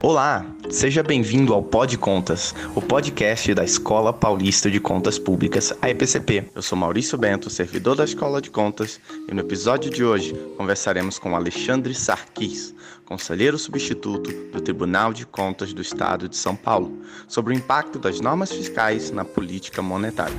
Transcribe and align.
Olá, 0.00 0.46
seja 0.70 1.02
bem-vindo 1.02 1.52
ao 1.52 1.60
Pod 1.60 1.98
Contas, 1.98 2.54
o 2.76 2.80
podcast 2.80 3.52
da 3.52 3.64
Escola 3.64 4.12
Paulista 4.12 4.70
de 4.70 4.78
Contas 4.78 5.18
Públicas, 5.18 5.76
a 5.82 5.90
EPCP. 5.90 6.50
Eu 6.54 6.62
sou 6.62 6.78
Maurício 6.78 7.18
Bento, 7.18 7.50
servidor 7.50 7.96
da 7.96 8.04
Escola 8.04 8.40
de 8.40 8.48
Contas, 8.48 9.00
e 9.28 9.34
no 9.34 9.40
episódio 9.40 9.90
de 9.90 10.04
hoje 10.04 10.34
conversaremos 10.56 11.18
com 11.18 11.34
Alexandre 11.34 11.96
Sarquis, 11.96 12.72
conselheiro 13.08 13.58
substituto 13.58 14.30
do 14.52 14.60
Tribunal 14.60 15.14
de 15.14 15.24
Contas 15.24 15.72
do 15.72 15.80
Estado 15.80 16.28
de 16.28 16.36
São 16.36 16.54
Paulo, 16.54 17.00
sobre 17.26 17.54
o 17.54 17.56
impacto 17.56 17.98
das 17.98 18.20
normas 18.20 18.52
fiscais 18.52 19.10
na 19.10 19.24
política 19.24 19.80
monetária. 19.80 20.36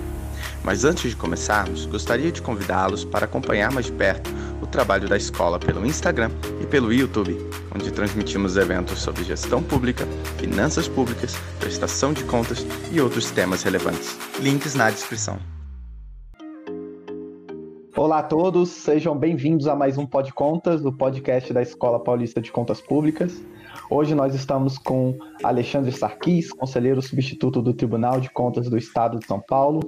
Mas 0.64 0.86
antes 0.86 1.10
de 1.10 1.18
começarmos, 1.18 1.88
gostaria 1.88 2.32
de 2.32 2.44
convidá-los 2.44 3.04
para 3.04 3.26
acompanhar 3.26 3.72
mais 3.72 3.90
perto 3.90 4.30
o 4.62 4.68
trabalho 4.68 5.10
da 5.10 5.18
escola 5.18 5.58
pelo 5.58 5.84
Instagram 5.84 6.30
e 6.62 6.68
pelo 6.68 6.94
YouTube, 6.94 7.36
onde 7.74 7.92
transmitimos 7.92 8.56
eventos 8.56 9.00
sobre 9.00 9.24
gestão 9.24 9.64
pública, 9.64 10.08
finanças 10.38 10.88
públicas, 10.88 11.36
prestação 11.60 12.14
de 12.14 12.24
contas 12.26 12.64
e 12.92 13.02
outros 13.02 13.32
temas 13.32 13.64
relevantes. 13.64 14.16
Links 14.40 14.76
na 14.76 14.92
descrição. 14.92 15.59
Olá 18.00 18.20
a 18.20 18.24
todos, 18.24 18.70
sejam 18.70 19.14
bem-vindos 19.14 19.68
a 19.68 19.76
mais 19.76 19.98
um 19.98 20.06
Pod 20.06 20.32
Contas, 20.32 20.86
o 20.86 20.90
podcast 20.94 21.52
da 21.52 21.62
Escola 21.62 22.02
Paulista 22.02 22.40
de 22.40 22.50
Contas 22.50 22.80
Públicas. 22.80 23.44
Hoje 23.90 24.16
nós 24.16 24.34
estamos 24.34 24.78
com 24.78 25.18
Alexandre 25.44 25.92
Sarquis, 25.92 26.50
conselheiro 26.50 27.02
substituto 27.02 27.62
do 27.62 27.74
Tribunal 27.74 28.22
de 28.22 28.30
Contas 28.30 28.70
do 28.70 28.78
Estado 28.78 29.20
de 29.20 29.26
São 29.26 29.42
Paulo. 29.42 29.82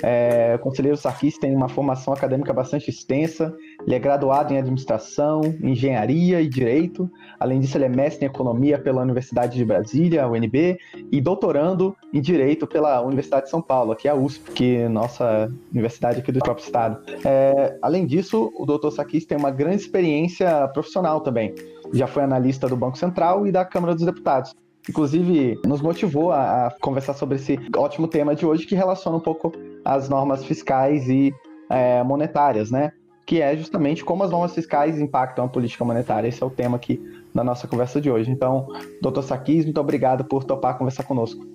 É, 0.00 0.54
o 0.54 0.60
conselheiro 0.60 0.96
Sarquis 0.96 1.38
tem 1.38 1.56
uma 1.56 1.68
formação 1.68 2.14
acadêmica 2.14 2.52
bastante 2.52 2.88
extensa. 2.88 3.52
Ele 3.84 3.96
é 3.96 3.98
graduado 3.98 4.54
em 4.54 4.58
administração, 4.58 5.40
engenharia 5.60 6.40
e 6.40 6.48
direito. 6.48 7.10
Além 7.38 7.60
disso, 7.60 7.76
ele 7.76 7.84
é 7.84 7.88
mestre 7.88 8.24
em 8.24 8.28
economia 8.28 8.78
pela 8.78 9.02
Universidade 9.02 9.56
de 9.56 9.64
Brasília, 9.64 10.28
UNB, 10.28 10.78
e 11.10 11.20
doutorando 11.20 11.96
em 12.12 12.20
direito 12.20 12.66
pela 12.66 13.00
Universidade 13.02 13.44
de 13.44 13.50
São 13.50 13.62
Paulo, 13.62 13.94
que 13.94 14.08
é 14.08 14.10
a 14.10 14.14
USP, 14.14 14.50
que 14.52 14.76
é 14.76 14.88
nossa 14.88 15.50
universidade 15.72 16.20
aqui 16.20 16.32
do 16.32 16.40
próprio 16.40 16.64
estado. 16.64 17.00
É, 17.24 17.76
além 17.82 18.06
disso, 18.06 18.52
o 18.56 18.64
doutor 18.64 18.90
Sarquis 18.90 19.24
tem 19.24 19.36
uma 19.36 19.50
grande 19.50 19.82
experiência 19.82 20.68
profissional 20.68 21.20
também 21.20 21.54
já 21.92 22.06
foi 22.06 22.22
analista 22.22 22.68
do 22.68 22.76
Banco 22.76 22.98
Central 22.98 23.46
e 23.46 23.52
da 23.52 23.64
Câmara 23.64 23.94
dos 23.94 24.04
Deputados. 24.04 24.54
Inclusive, 24.88 25.58
nos 25.64 25.80
motivou 25.80 26.32
a, 26.32 26.72
conversar 26.80 27.14
sobre 27.14 27.36
esse 27.36 27.58
ótimo 27.76 28.06
tema 28.06 28.34
de 28.34 28.46
hoje, 28.46 28.66
que 28.66 28.74
relaciona 28.74 29.16
um 29.16 29.20
pouco 29.20 29.52
as 29.84 30.08
normas 30.08 30.44
fiscais 30.44 31.08
e 31.08 31.34
é, 31.68 32.02
monetárias, 32.02 32.70
né? 32.70 32.92
Que 33.26 33.42
é 33.42 33.56
justamente 33.56 34.04
como 34.04 34.22
as 34.22 34.30
normas 34.30 34.54
fiscais 34.54 35.00
impactam 35.00 35.44
a 35.44 35.48
política 35.48 35.84
monetária. 35.84 36.28
Esse 36.28 36.40
é 36.40 36.46
o 36.46 36.50
tema 36.50 36.76
aqui 36.76 37.02
da 37.36 37.44
nossa 37.44 37.68
conversa 37.68 38.00
de 38.00 38.10
hoje. 38.10 38.30
Então, 38.30 38.66
doutor 39.00 39.22
Saquis, 39.22 39.64
muito 39.64 39.80
obrigado 39.80 40.24
por 40.24 40.42
topar 40.42 40.78
conversar 40.78 41.04
conosco. 41.04 41.46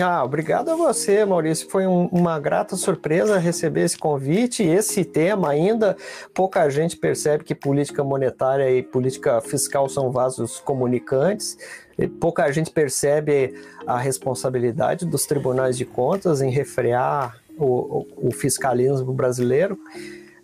Ah, 0.00 0.24
obrigado 0.24 0.70
a 0.70 0.74
você, 0.74 1.24
Maurício. 1.24 1.68
Foi 1.68 1.86
um, 1.86 2.06
uma 2.06 2.40
grata 2.40 2.76
surpresa 2.76 3.38
receber 3.38 3.82
esse 3.82 3.98
convite. 3.98 4.62
Esse 4.62 5.04
tema 5.04 5.50
ainda 5.50 5.96
pouca 6.32 6.68
gente 6.70 6.96
percebe 6.96 7.44
que 7.44 7.54
política 7.54 8.02
monetária 8.02 8.70
e 8.70 8.82
política 8.82 9.40
fiscal 9.40 9.88
são 9.88 10.10
vasos 10.10 10.60
comunicantes. 10.60 11.58
E 11.98 12.06
pouca 12.08 12.50
gente 12.50 12.70
percebe 12.70 13.54
a 13.86 13.98
responsabilidade 13.98 15.06
dos 15.06 15.24
tribunais 15.24 15.76
de 15.76 15.84
contas 15.84 16.40
em 16.40 16.50
refrear 16.50 17.36
o, 17.58 17.64
o, 17.64 18.28
o 18.28 18.30
fiscalismo 18.32 19.12
brasileiro. 19.12 19.78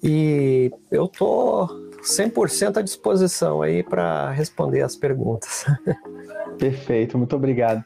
E 0.02 0.70
eu 0.90 1.08
tô 1.08 1.68
100% 2.02 2.78
à 2.78 2.82
disposição 2.82 3.62
aí 3.62 3.82
para 3.82 4.30
responder 4.30 4.82
as 4.82 4.96
perguntas. 4.96 5.64
Perfeito, 6.58 7.16
muito 7.16 7.34
obrigado. 7.36 7.84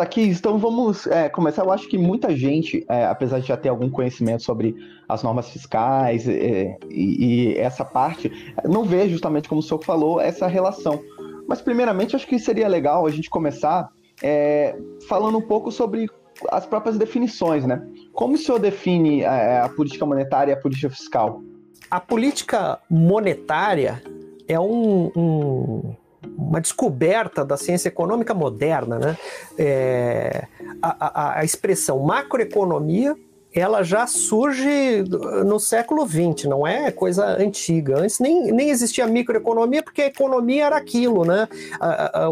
Aqui, 0.00 0.22
então 0.22 0.58
vamos 0.58 1.06
é, 1.06 1.28
começar. 1.28 1.62
Eu 1.62 1.72
acho 1.72 1.88
que 1.88 1.98
muita 1.98 2.34
gente, 2.34 2.84
é, 2.88 3.04
apesar 3.04 3.40
de 3.40 3.48
já 3.48 3.56
ter 3.56 3.68
algum 3.68 3.90
conhecimento 3.90 4.42
sobre 4.42 4.74
as 5.08 5.22
normas 5.22 5.50
fiscais 5.50 6.26
é, 6.26 6.76
e, 6.88 7.52
e, 7.52 7.58
essa 7.58 7.84
parte, 7.84 8.30
não 8.64 8.84
vê 8.84 9.08
justamente 9.08 9.48
como 9.48 9.60
o 9.60 9.62
senhor 9.62 9.84
falou 9.84 10.20
essa 10.20 10.46
relação. 10.46 11.02
Mas 11.46 11.60
primeiramente, 11.60 12.16
acho 12.16 12.26
que 12.26 12.38
seria 12.38 12.68
legal 12.68 13.06
a 13.06 13.10
gente 13.10 13.28
começar 13.28 13.90
é, 14.22 14.76
falando 15.08 15.36
um 15.36 15.42
pouco 15.42 15.70
sobre 15.70 16.08
as 16.50 16.64
próprias 16.64 16.96
definições, 16.96 17.64
né? 17.64 17.82
Como 18.12 18.34
o 18.34 18.38
senhor 18.38 18.58
define 18.58 19.24
a, 19.24 19.34
é, 19.34 19.60
a 19.60 19.68
política 19.68 20.06
monetária 20.06 20.52
e 20.52 20.54
a 20.54 20.60
política 20.60 20.90
fiscal? 20.90 21.42
A 21.90 22.00
política 22.00 22.78
monetária 22.90 24.02
é 24.48 24.58
um, 24.58 25.10
um 25.16 25.94
uma 26.36 26.60
descoberta 26.60 27.44
da 27.44 27.56
ciência 27.56 27.88
econômica 27.88 28.34
moderna, 28.34 28.98
né? 28.98 29.16
É, 29.56 30.46
a, 30.82 31.06
a, 31.06 31.38
a 31.40 31.44
expressão 31.44 31.98
macroeconomia 32.00 33.16
ela 33.54 33.82
já 33.82 34.06
surge 34.06 35.02
no 35.46 35.58
século 35.58 36.06
XX, 36.06 36.44
não 36.44 36.66
é 36.66 36.90
coisa 36.90 37.24
antiga. 37.40 37.98
Antes 37.98 38.20
nem, 38.20 38.52
nem 38.52 38.68
existia 38.68 39.06
microeconomia, 39.06 39.82
porque 39.82 40.02
a 40.02 40.06
economia 40.06 40.66
era 40.66 40.76
aquilo, 40.76 41.24
né? 41.24 41.48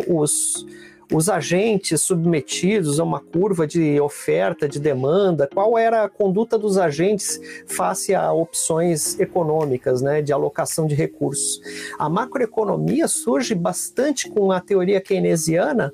Os, 0.06 0.66
os 1.12 1.28
agentes 1.28 2.00
submetidos 2.02 2.98
a 2.98 3.04
uma 3.04 3.20
curva 3.20 3.66
de 3.66 4.00
oferta, 4.00 4.68
de 4.68 4.78
demanda, 4.78 5.48
qual 5.52 5.76
era 5.76 6.04
a 6.04 6.08
conduta 6.08 6.58
dos 6.58 6.78
agentes 6.78 7.40
face 7.66 8.14
a 8.14 8.32
opções 8.32 9.18
econômicas, 9.18 10.02
né, 10.02 10.22
de 10.22 10.32
alocação 10.32 10.86
de 10.86 10.94
recursos. 10.94 11.60
A 11.98 12.08
macroeconomia 12.08 13.08
surge 13.08 13.54
bastante 13.54 14.28
com 14.28 14.52
a 14.52 14.60
teoria 14.60 15.00
keynesiana, 15.00 15.92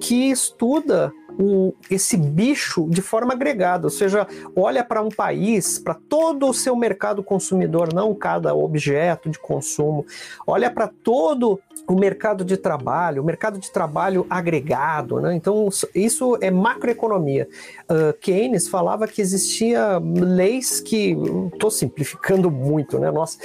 que 0.00 0.30
estuda 0.30 1.12
o, 1.38 1.74
esse 1.90 2.16
bicho 2.16 2.88
de 2.88 3.02
forma 3.02 3.32
agregada, 3.32 3.86
ou 3.86 3.90
seja, 3.90 4.26
olha 4.54 4.84
para 4.84 5.02
um 5.02 5.08
país, 5.08 5.78
para 5.78 5.94
todo 5.94 6.48
o 6.48 6.54
seu 6.54 6.76
mercado 6.76 7.22
consumidor, 7.22 7.92
não 7.92 8.14
cada 8.14 8.54
objeto 8.54 9.28
de 9.28 9.38
consumo, 9.38 10.06
olha 10.46 10.70
para 10.70 10.88
todo 10.88 11.60
o 11.86 11.94
mercado 11.94 12.44
de 12.44 12.56
trabalho, 12.56 13.22
o 13.22 13.24
mercado 13.24 13.58
de 13.58 13.70
trabalho 13.70 14.26
agregado, 14.30 15.20
né? 15.20 15.34
Então, 15.34 15.68
isso 15.94 16.38
é 16.40 16.50
macroeconomia. 16.50 17.46
Uh, 17.84 18.12
Keynes 18.20 18.68
falava 18.68 19.06
que 19.06 19.20
existia 19.20 19.98
leis 19.98 20.80
que. 20.80 21.16
Estou 21.52 21.70
simplificando 21.70 22.50
muito, 22.50 22.98
né? 22.98 23.10
Nossa, 23.10 23.38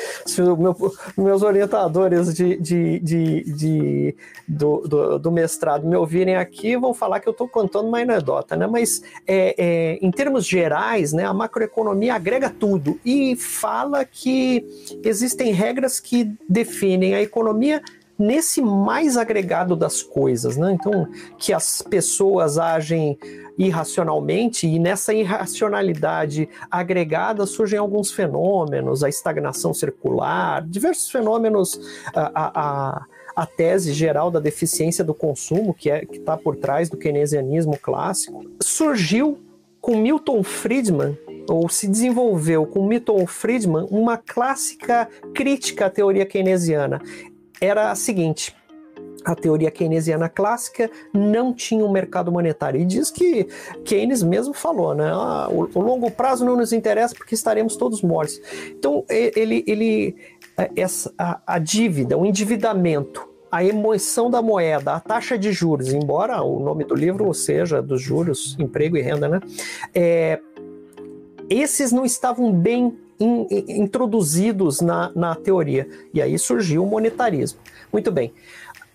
meu, 0.57 0.75
meus 1.17 1.41
orientadores 1.41 2.33
de, 2.33 2.57
de, 2.57 2.99
de, 2.99 3.43
de 3.53 4.15
do, 4.47 4.87
do, 4.87 5.19
do, 5.19 5.31
mestrado 5.31 5.85
me 5.85 5.95
ouvirem 5.95 6.35
aqui, 6.35 6.77
vão 6.77 6.93
falar 6.93 7.19
que 7.19 7.27
eu 7.27 7.31
estou 7.31 7.47
contando 7.47 7.87
uma 7.87 7.99
anedota, 7.99 8.55
né? 8.55 8.67
Mas, 8.67 9.01
é, 9.27 9.55
é, 9.57 9.99
em 10.01 10.11
termos 10.11 10.45
gerais, 10.45 11.11
né, 11.11 11.25
a 11.25 11.33
macroeconomia 11.33 12.15
agrega 12.15 12.49
tudo 12.49 12.99
e 13.03 13.35
fala 13.35 14.05
que 14.05 14.65
existem 15.03 15.51
regras 15.51 15.99
que 15.99 16.31
definem 16.47 17.15
a 17.15 17.21
economia 17.21 17.81
nesse 18.19 18.61
mais 18.61 19.15
agregado 19.15 19.77
das 19.77 20.03
coisas, 20.03 20.57
né? 20.57 20.73
Então, 20.73 21.07
que 21.37 21.53
as 21.53 21.81
pessoas 21.81 22.57
agem 22.57 23.17
irracionalmente 23.57 24.67
e 24.67 24.77
nessa 24.77 25.13
irracionalidade 25.13 26.49
agregada 26.69 27.45
surgem 27.45 27.79
alguns 27.79 28.11
fenômenos, 28.11 29.03
a 29.03 29.09
estagnação 29.09 29.73
circular, 29.73 30.61
diversos 30.67 31.09
fenômenos, 31.09 31.79
a, 32.13 32.51
a, 32.59 33.05
a 33.35 33.45
tese 33.45 33.93
geral 33.93 34.29
da 34.29 34.39
deficiência 34.39 35.03
do 35.03 35.13
consumo, 35.13 35.73
que 35.73 35.89
é 35.89 36.05
que 36.05 36.17
está 36.17 36.35
por 36.35 36.57
trás 36.57 36.89
do 36.89 36.97
keynesianismo 36.97 37.77
clássico, 37.77 38.45
surgiu 38.61 39.39
com 39.79 39.95
Milton 39.95 40.43
Friedman 40.43 41.17
ou 41.49 41.69
se 41.69 41.87
desenvolveu 41.87 42.65
com 42.65 42.85
Milton 42.85 43.25
Friedman 43.25 43.87
uma 43.89 44.17
clássica 44.17 45.07
crítica 45.33 45.85
à 45.85 45.89
teoria 45.89 46.25
keynesiana 46.25 47.01
era 47.61 47.91
a 47.91 47.95
seguinte: 47.95 48.55
a 49.25 49.35
teoria 49.35 49.71
keynesiana 49.71 50.29
clássica 50.29 50.89
não 51.13 51.53
tinha 51.53 51.85
um 51.85 51.91
mercado 51.91 52.31
monetário. 52.31 52.79
E 52.79 52.85
diz 52.85 53.11
que 53.11 53.47
Keynes 53.85 54.23
mesmo 54.23 54.53
falou, 54.53 54.93
né? 54.93 55.09
Ah, 55.11 55.47
o, 55.49 55.69
o, 55.73 55.81
longo 55.81 56.09
prazo 56.09 56.45
não 56.45 56.55
nos 56.55 56.73
interessa 56.73 57.15
porque 57.15 57.35
estaremos 57.35 57.75
todos 57.75 58.01
mortos. 58.01 58.39
Então, 58.71 59.03
ele, 59.09 59.63
ele 59.67 60.15
é, 60.57 60.69
essa, 60.75 61.13
a, 61.17 61.41
a 61.45 61.59
dívida, 61.59 62.17
o 62.17 62.25
endividamento, 62.25 63.27
a 63.51 63.63
emoção 63.63 64.29
da 64.29 64.41
moeda, 64.41 64.93
a 64.93 64.99
taxa 64.99 65.37
de 65.37 65.51
juros, 65.51 65.93
embora 65.93 66.41
o 66.41 66.59
nome 66.59 66.83
do 66.83 66.95
livro 66.95 67.33
seja 67.33 67.81
dos 67.81 68.01
juros, 68.01 68.55
emprego 68.59 68.95
e 68.95 69.01
renda, 69.01 69.27
né? 69.27 69.39
É, 69.93 70.39
esses 71.49 71.91
não 71.91 72.05
estavam 72.05 72.51
bem 72.51 72.95
in, 73.19 73.47
introduzidos 73.67 74.81
na, 74.81 75.11
na 75.15 75.35
teoria. 75.35 75.87
E 76.13 76.21
aí 76.21 76.37
surgiu 76.37 76.83
o 76.83 76.87
monetarismo. 76.87 77.59
Muito 77.91 78.11
bem. 78.11 78.33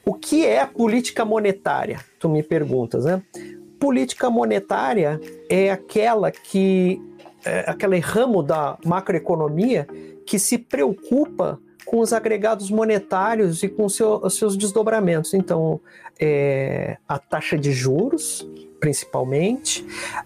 O 0.04 0.14
que 0.14 0.44
é 0.44 0.64
política 0.66 1.24
monetária? 1.24 2.00
Tu 2.18 2.28
me 2.28 2.42
perguntas, 2.42 3.04
né? 3.04 3.22
Política 3.78 4.30
monetária 4.30 5.20
é 5.48 5.70
aquela 5.70 6.30
que 6.30 7.00
é 7.44 7.70
aquele 7.70 7.98
ramo 7.98 8.42
da 8.42 8.78
macroeconomia 8.84 9.86
que 10.26 10.38
se 10.38 10.56
preocupa 10.56 11.60
com 11.84 12.00
os 12.00 12.12
agregados 12.12 12.70
monetários 12.70 13.62
e 13.62 13.68
com 13.68 13.88
seu, 13.88 14.16
os 14.16 14.36
seus 14.36 14.56
desdobramentos. 14.56 15.34
Então, 15.34 15.80
é, 16.18 16.96
a 17.06 17.18
taxa 17.18 17.58
de 17.58 17.72
juros, 17.72 18.46
principalmente, 18.80 19.84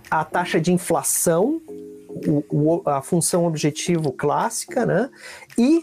a 0.09 0.25
taxa 0.25 0.61
de 0.61 0.73
inflação, 0.73 1.61
o, 2.51 2.83
a 2.85 3.03
função 3.03 3.47
objetivo 3.47 4.13
clássica, 4.13 4.85
né? 4.85 5.11
E 5.57 5.83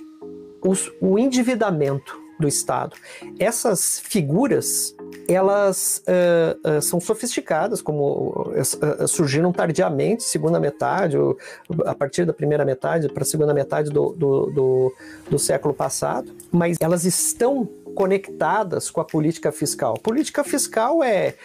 os, 0.61 0.91
o 1.01 1.17
endividamento 1.17 2.25
do 2.39 2.47
Estado. 2.47 2.95
Essas 3.39 3.99
figuras 3.99 4.95
elas 5.27 6.03
uh, 6.07 6.77
uh, 6.77 6.81
são 6.81 6.99
sofisticadas, 6.99 7.81
como 7.81 8.51
uh, 8.51 9.07
surgiram 9.07 9.51
tardiamente, 9.51 10.23
segunda 10.23 10.59
metade, 10.59 11.17
ou, 11.17 11.37
a 11.85 11.95
partir 11.95 12.25
da 12.25 12.33
primeira 12.33 12.65
metade 12.65 13.09
para 13.09 13.23
a 13.23 13.25
segunda 13.25 13.53
metade 13.53 13.89
do, 13.89 14.11
do, 14.11 14.45
do, 14.51 14.95
do 15.31 15.39
século 15.39 15.73
passado, 15.73 16.31
mas 16.51 16.77
elas 16.79 17.05
estão 17.05 17.67
conectadas 17.95 18.91
com 18.91 19.01
a 19.01 19.05
política 19.05 19.51
fiscal. 19.51 19.95
Política 19.95 20.43
fiscal 20.43 21.01
é 21.01 21.35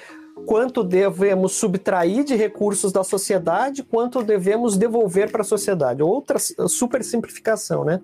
quanto 0.46 0.82
devemos 0.82 1.52
subtrair 1.52 2.24
de 2.24 2.34
recursos 2.34 2.92
da 2.92 3.04
sociedade, 3.04 3.82
quanto 3.82 4.22
devemos 4.22 4.76
devolver 4.76 5.30
para 5.30 5.42
a 5.42 5.44
sociedade. 5.44 6.02
Outra 6.02 6.38
super 6.38 7.04
simplificação, 7.04 7.84
né? 7.84 8.00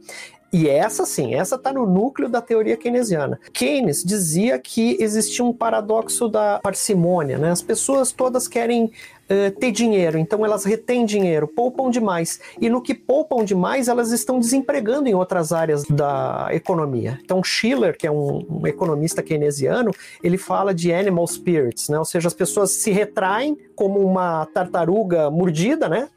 E 0.53 0.69
essa 0.69 1.05
sim, 1.05 1.35
essa 1.35 1.57
está 1.57 1.73
no 1.73 1.87
núcleo 1.87 2.29
da 2.29 2.41
teoria 2.41 2.77
keynesiana. 2.77 3.39
Keynes 3.53 4.03
dizia 4.05 4.59
que 4.59 4.97
existia 5.01 5.45
um 5.45 5.53
paradoxo 5.53 6.29
da 6.29 6.61
parcimônia, 6.61 7.37
né? 7.37 7.51
As 7.51 7.63
pessoas 7.63 8.13
todas 8.13 8.47
querem 8.47 8.85
uh, 8.85 9.51
ter 9.59 9.73
dinheiro, 9.73 10.19
então 10.19 10.45
elas 10.45 10.65
retêm 10.65 11.05
dinheiro, 11.05 11.49
poupam 11.49 11.91
demais. 11.91 12.41
E 12.61 12.69
no 12.69 12.81
que 12.81 12.95
poupam 12.95 13.45
demais, 13.45 13.89
elas 13.89 14.13
estão 14.13 14.39
desempregando 14.39 15.09
em 15.09 15.15
outras 15.15 15.53
áreas 15.53 15.85
da 15.85 16.49
economia. 16.53 17.19
Então 17.25 17.43
Schiller, 17.43 17.97
que 17.97 18.07
é 18.07 18.11
um, 18.11 18.47
um 18.49 18.67
economista 18.67 19.23
keynesiano, 19.23 19.91
ele 20.23 20.39
fala 20.39 20.73
de 20.73 20.93
animal 20.93 21.27
spirits, 21.27 21.89
né? 21.89 21.99
Ou 21.99 22.05
seja, 22.05 22.29
as 22.29 22.35
pessoas 22.35 22.71
se 22.71 22.91
retraem 22.91 23.59
como 23.75 24.01
uma 24.01 24.47
tartaruga 24.47 25.31
mordida, 25.31 25.89
né? 25.89 26.09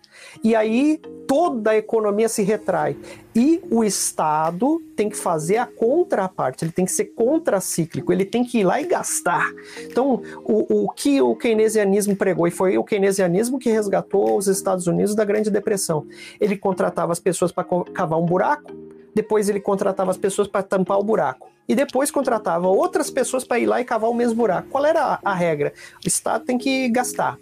E 0.44 0.56
aí 0.56 1.00
toda 1.28 1.72
a 1.72 1.78
economia 1.78 2.28
se 2.28 2.42
retrai. 2.42 2.98
E 3.36 3.62
o 3.70 3.84
Estado 3.84 4.82
tem 4.96 5.08
que 5.08 5.16
fazer 5.16 5.58
a 5.58 5.66
contraparte, 5.66 6.66
ele 6.66 6.72
tem 6.72 6.86
que 6.86 6.92
ser 6.92 7.06
contracíclico, 7.06 8.12
ele 8.12 8.26
tem 8.26 8.44
que 8.44 8.60
ir 8.60 8.64
lá 8.64 8.82
e 8.82 8.86
gastar. 8.86 9.50
Então, 9.84 10.22
o, 10.44 10.86
o 10.86 10.90
que 10.90 11.22
o 11.22 11.36
keynesianismo 11.36 12.16
pregou, 12.16 12.48
e 12.48 12.52
foi 12.52 12.78
o 12.78 12.84
keynesianismo 12.84 13.60
que 13.60 13.70
resgatou 13.70 14.38
os 14.38 14.48
Estados 14.48 14.88
Unidos 14.88 15.14
da 15.14 15.24
Grande 15.24 15.52
Depressão. 15.52 16.08
Ele 16.42 16.58
contratava 16.58 17.12
as 17.12 17.20
pessoas 17.20 17.52
para 17.52 17.66
cavar 17.94 18.20
um 18.20 18.26
buraco, 18.26 18.72
depois 19.14 19.50
ele 19.50 19.60
contratava 19.60 20.12
as 20.12 20.18
pessoas 20.18 20.48
para 20.48 20.64
tampar 20.64 20.98
o 20.98 21.04
buraco. 21.04 21.48
E 21.68 21.76
depois 21.76 22.10
contratava 22.10 22.68
outras 22.68 23.12
pessoas 23.12 23.44
para 23.44 23.60
ir 23.60 23.68
lá 23.68 23.80
e 23.80 23.86
cavar 23.86 24.10
o 24.10 24.14
mesmo 24.16 24.36
buraco. 24.36 24.70
Qual 24.70 24.84
era 24.84 25.04
a, 25.04 25.20
a 25.24 25.36
regra? 25.36 25.72
O 26.04 26.08
Estado 26.08 26.44
tem 26.44 26.58
que 26.58 26.90
gastar 26.90 27.38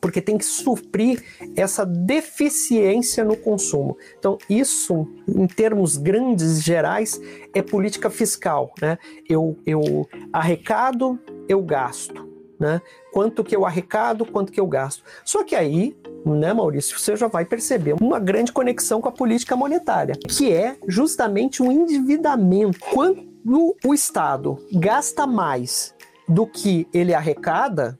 porque 0.00 0.20
tem 0.20 0.38
que 0.38 0.44
suprir 0.44 1.22
essa 1.56 1.84
deficiência 1.84 3.24
no 3.24 3.36
consumo. 3.36 3.96
Então, 4.18 4.38
isso, 4.48 5.06
em 5.28 5.46
termos 5.46 5.96
grandes, 5.96 6.62
gerais, 6.62 7.20
é 7.54 7.62
política 7.62 8.08
fiscal. 8.08 8.72
Né? 8.80 8.98
Eu, 9.28 9.58
eu 9.66 10.08
arrecado, 10.32 11.18
eu 11.48 11.62
gasto. 11.62 12.28
Né? 12.58 12.80
Quanto 13.12 13.42
que 13.42 13.56
eu 13.56 13.64
arrecado, 13.64 14.26
quanto 14.26 14.52
que 14.52 14.60
eu 14.60 14.66
gasto. 14.66 15.02
Só 15.24 15.42
que 15.42 15.54
aí, 15.54 15.96
né, 16.26 16.52
Maurício, 16.52 16.98
você 16.98 17.16
já 17.16 17.26
vai 17.26 17.44
perceber 17.44 17.94
uma 18.00 18.18
grande 18.18 18.52
conexão 18.52 19.00
com 19.00 19.08
a 19.08 19.12
política 19.12 19.56
monetária, 19.56 20.14
que 20.14 20.52
é 20.52 20.76
justamente 20.86 21.62
um 21.62 21.72
endividamento. 21.72 22.78
Quando 22.78 23.74
o 23.82 23.94
Estado 23.94 24.58
gasta 24.72 25.26
mais 25.26 25.94
do 26.28 26.46
que 26.46 26.86
ele 26.92 27.14
arrecada, 27.14 27.98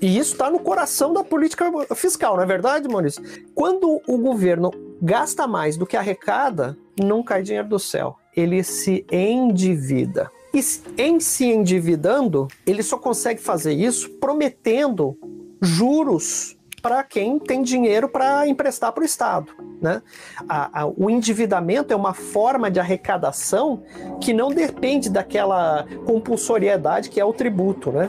e 0.00 0.18
isso 0.18 0.32
está 0.32 0.50
no 0.50 0.58
coração 0.58 1.12
da 1.12 1.22
política 1.22 1.70
fiscal, 1.94 2.36
não 2.36 2.42
é 2.42 2.46
verdade, 2.46 2.88
Maurício? 2.88 3.22
Quando 3.54 4.00
o 4.06 4.18
governo 4.18 4.70
gasta 5.00 5.46
mais 5.46 5.76
do 5.76 5.86
que 5.86 5.96
arrecada, 5.96 6.76
não 6.98 7.22
cai 7.22 7.42
dinheiro 7.42 7.68
do 7.68 7.78
céu. 7.78 8.16
Ele 8.34 8.62
se 8.62 9.04
endivida. 9.12 10.30
E 10.52 10.60
em 10.96 11.20
se 11.20 11.46
endividando, 11.46 12.48
ele 12.66 12.82
só 12.82 12.96
consegue 12.96 13.40
fazer 13.40 13.72
isso 13.72 14.08
prometendo 14.20 15.18
juros 15.60 16.56
para 16.80 17.02
quem 17.02 17.38
tem 17.38 17.62
dinheiro 17.62 18.08
para 18.08 18.46
emprestar 18.46 18.92
para 18.92 19.02
o 19.02 19.04
Estado. 19.04 19.52
Né? 19.80 20.02
A, 20.48 20.82
a, 20.82 20.86
o 20.86 21.10
endividamento 21.10 21.92
é 21.92 21.96
uma 21.96 22.14
forma 22.14 22.70
de 22.70 22.78
arrecadação 22.78 23.82
que 24.20 24.32
não 24.32 24.50
depende 24.50 25.10
daquela 25.10 25.86
compulsoriedade 26.06 27.10
que 27.10 27.20
é 27.20 27.24
o 27.24 27.32
tributo. 27.32 27.90
Né? 27.90 28.08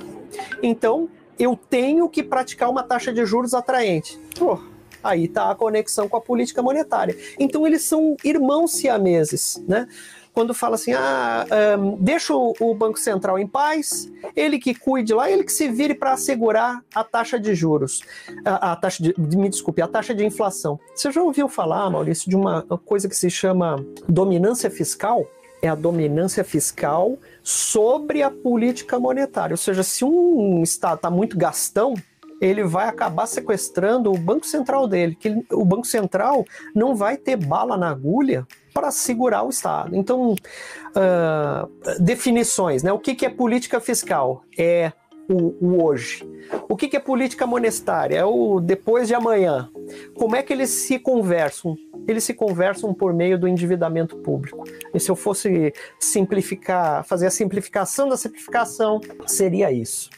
Então, 0.61 1.09
eu 1.37 1.57
tenho 1.69 2.09
que 2.09 2.23
praticar 2.23 2.69
uma 2.69 2.83
taxa 2.83 3.13
de 3.13 3.25
juros 3.25 3.53
atraente. 3.53 4.19
Pô, 4.37 4.59
aí 5.03 5.25
está 5.25 5.51
a 5.51 5.55
conexão 5.55 6.09
com 6.09 6.17
a 6.17 6.21
política 6.21 6.61
monetária. 6.61 7.17
Então 7.39 7.65
eles 7.65 7.83
são 7.83 8.17
irmãos 8.23 8.71
siameses, 8.73 9.63
né? 9.67 9.87
Quando 10.33 10.53
fala 10.53 10.75
assim, 10.75 10.91
ah, 10.91 11.45
um, 11.79 11.95
deixa 11.95 12.35
o, 12.35 12.75
Banco 12.75 12.99
Central 12.99 13.39
em 13.39 13.47
paz, 13.47 14.11
ele 14.35 14.59
que 14.59 14.75
cuide 14.75 15.13
lá, 15.13 15.31
ele 15.31 15.45
que 15.45 15.51
se 15.51 15.69
vire 15.69 15.95
para 15.95 16.11
assegurar 16.11 16.83
a 16.93 17.05
taxa 17.05 17.39
de 17.39 17.55
juros, 17.55 18.01
a, 18.43 18.73
a 18.73 18.75
taxa 18.75 19.01
de, 19.01 19.37
me 19.37 19.47
desculpe, 19.47 19.81
a 19.81 19.87
taxa 19.87 20.13
de 20.13 20.25
inflação. 20.25 20.77
Você 20.93 21.09
já 21.09 21.21
ouviu 21.23 21.47
falar, 21.47 21.89
Maurício, 21.89 22.29
de 22.29 22.35
uma 22.35 22.63
coisa 22.63 23.07
que 23.07 23.15
se 23.15 23.29
chama 23.29 23.81
dominância 24.09 24.69
fiscal? 24.69 25.25
É 25.65 25.67
a 25.67 25.73
dominância 25.73 26.43
fiscal 26.43 27.17
sobre 27.41 28.21
a 28.21 28.29
política 28.29 28.99
monetária. 28.99 29.53
Ou 29.53 29.57
seja, 29.57 29.81
se 29.81 30.05
um 30.05 30.61
Estado 30.61 30.97
está 30.97 31.09
muito 31.09 31.35
gastão, 31.35 31.95
ele 32.39 32.63
vai 32.63 32.87
acabar 32.87 33.25
sequestrando 33.25 34.11
o 34.11 34.17
Banco 34.17 34.45
Central 34.45 34.87
dele, 34.87 35.15
que 35.15 35.43
o 35.51 35.65
Banco 35.65 35.87
Central 35.87 36.45
não 36.75 36.95
vai 36.95 37.17
ter 37.17 37.35
bala 37.35 37.75
na 37.75 37.89
agulha 37.89 38.45
para 38.71 38.91
segurar 38.91 39.41
o 39.41 39.49
Estado. 39.49 39.95
Então, 39.95 40.33
uh, 40.33 41.99
definições, 41.99 42.83
né? 42.83 42.93
O 42.93 42.99
que, 42.99 43.15
que 43.15 43.25
é 43.25 43.29
política 43.29 43.79
fiscal? 43.79 44.43
É 44.55 44.91
o, 45.29 45.55
o 45.59 45.83
hoje. 45.83 46.27
O 46.69 46.75
que, 46.75 46.87
que 46.87 46.97
é 46.97 46.99
política 46.99 47.45
monetária? 47.47 48.17
É 48.17 48.25
o 48.25 48.59
depois 48.59 49.07
de 49.07 49.15
amanhã. 49.15 49.69
Como 50.15 50.35
é 50.35 50.43
que 50.43 50.53
eles 50.53 50.69
se 50.69 50.99
conversam? 50.99 51.75
Eles 52.07 52.23
se 52.23 52.33
conversam 52.33 52.93
por 52.93 53.13
meio 53.13 53.37
do 53.39 53.47
endividamento 53.47 54.17
público. 54.17 54.63
E 54.93 54.99
se 54.99 55.09
eu 55.09 55.15
fosse 55.15 55.73
simplificar, 55.99 57.03
fazer 57.03 57.27
a 57.27 57.31
simplificação 57.31 58.07
da 58.07 58.17
simplificação, 58.17 59.01
seria 59.25 59.71
isso. 59.71 60.09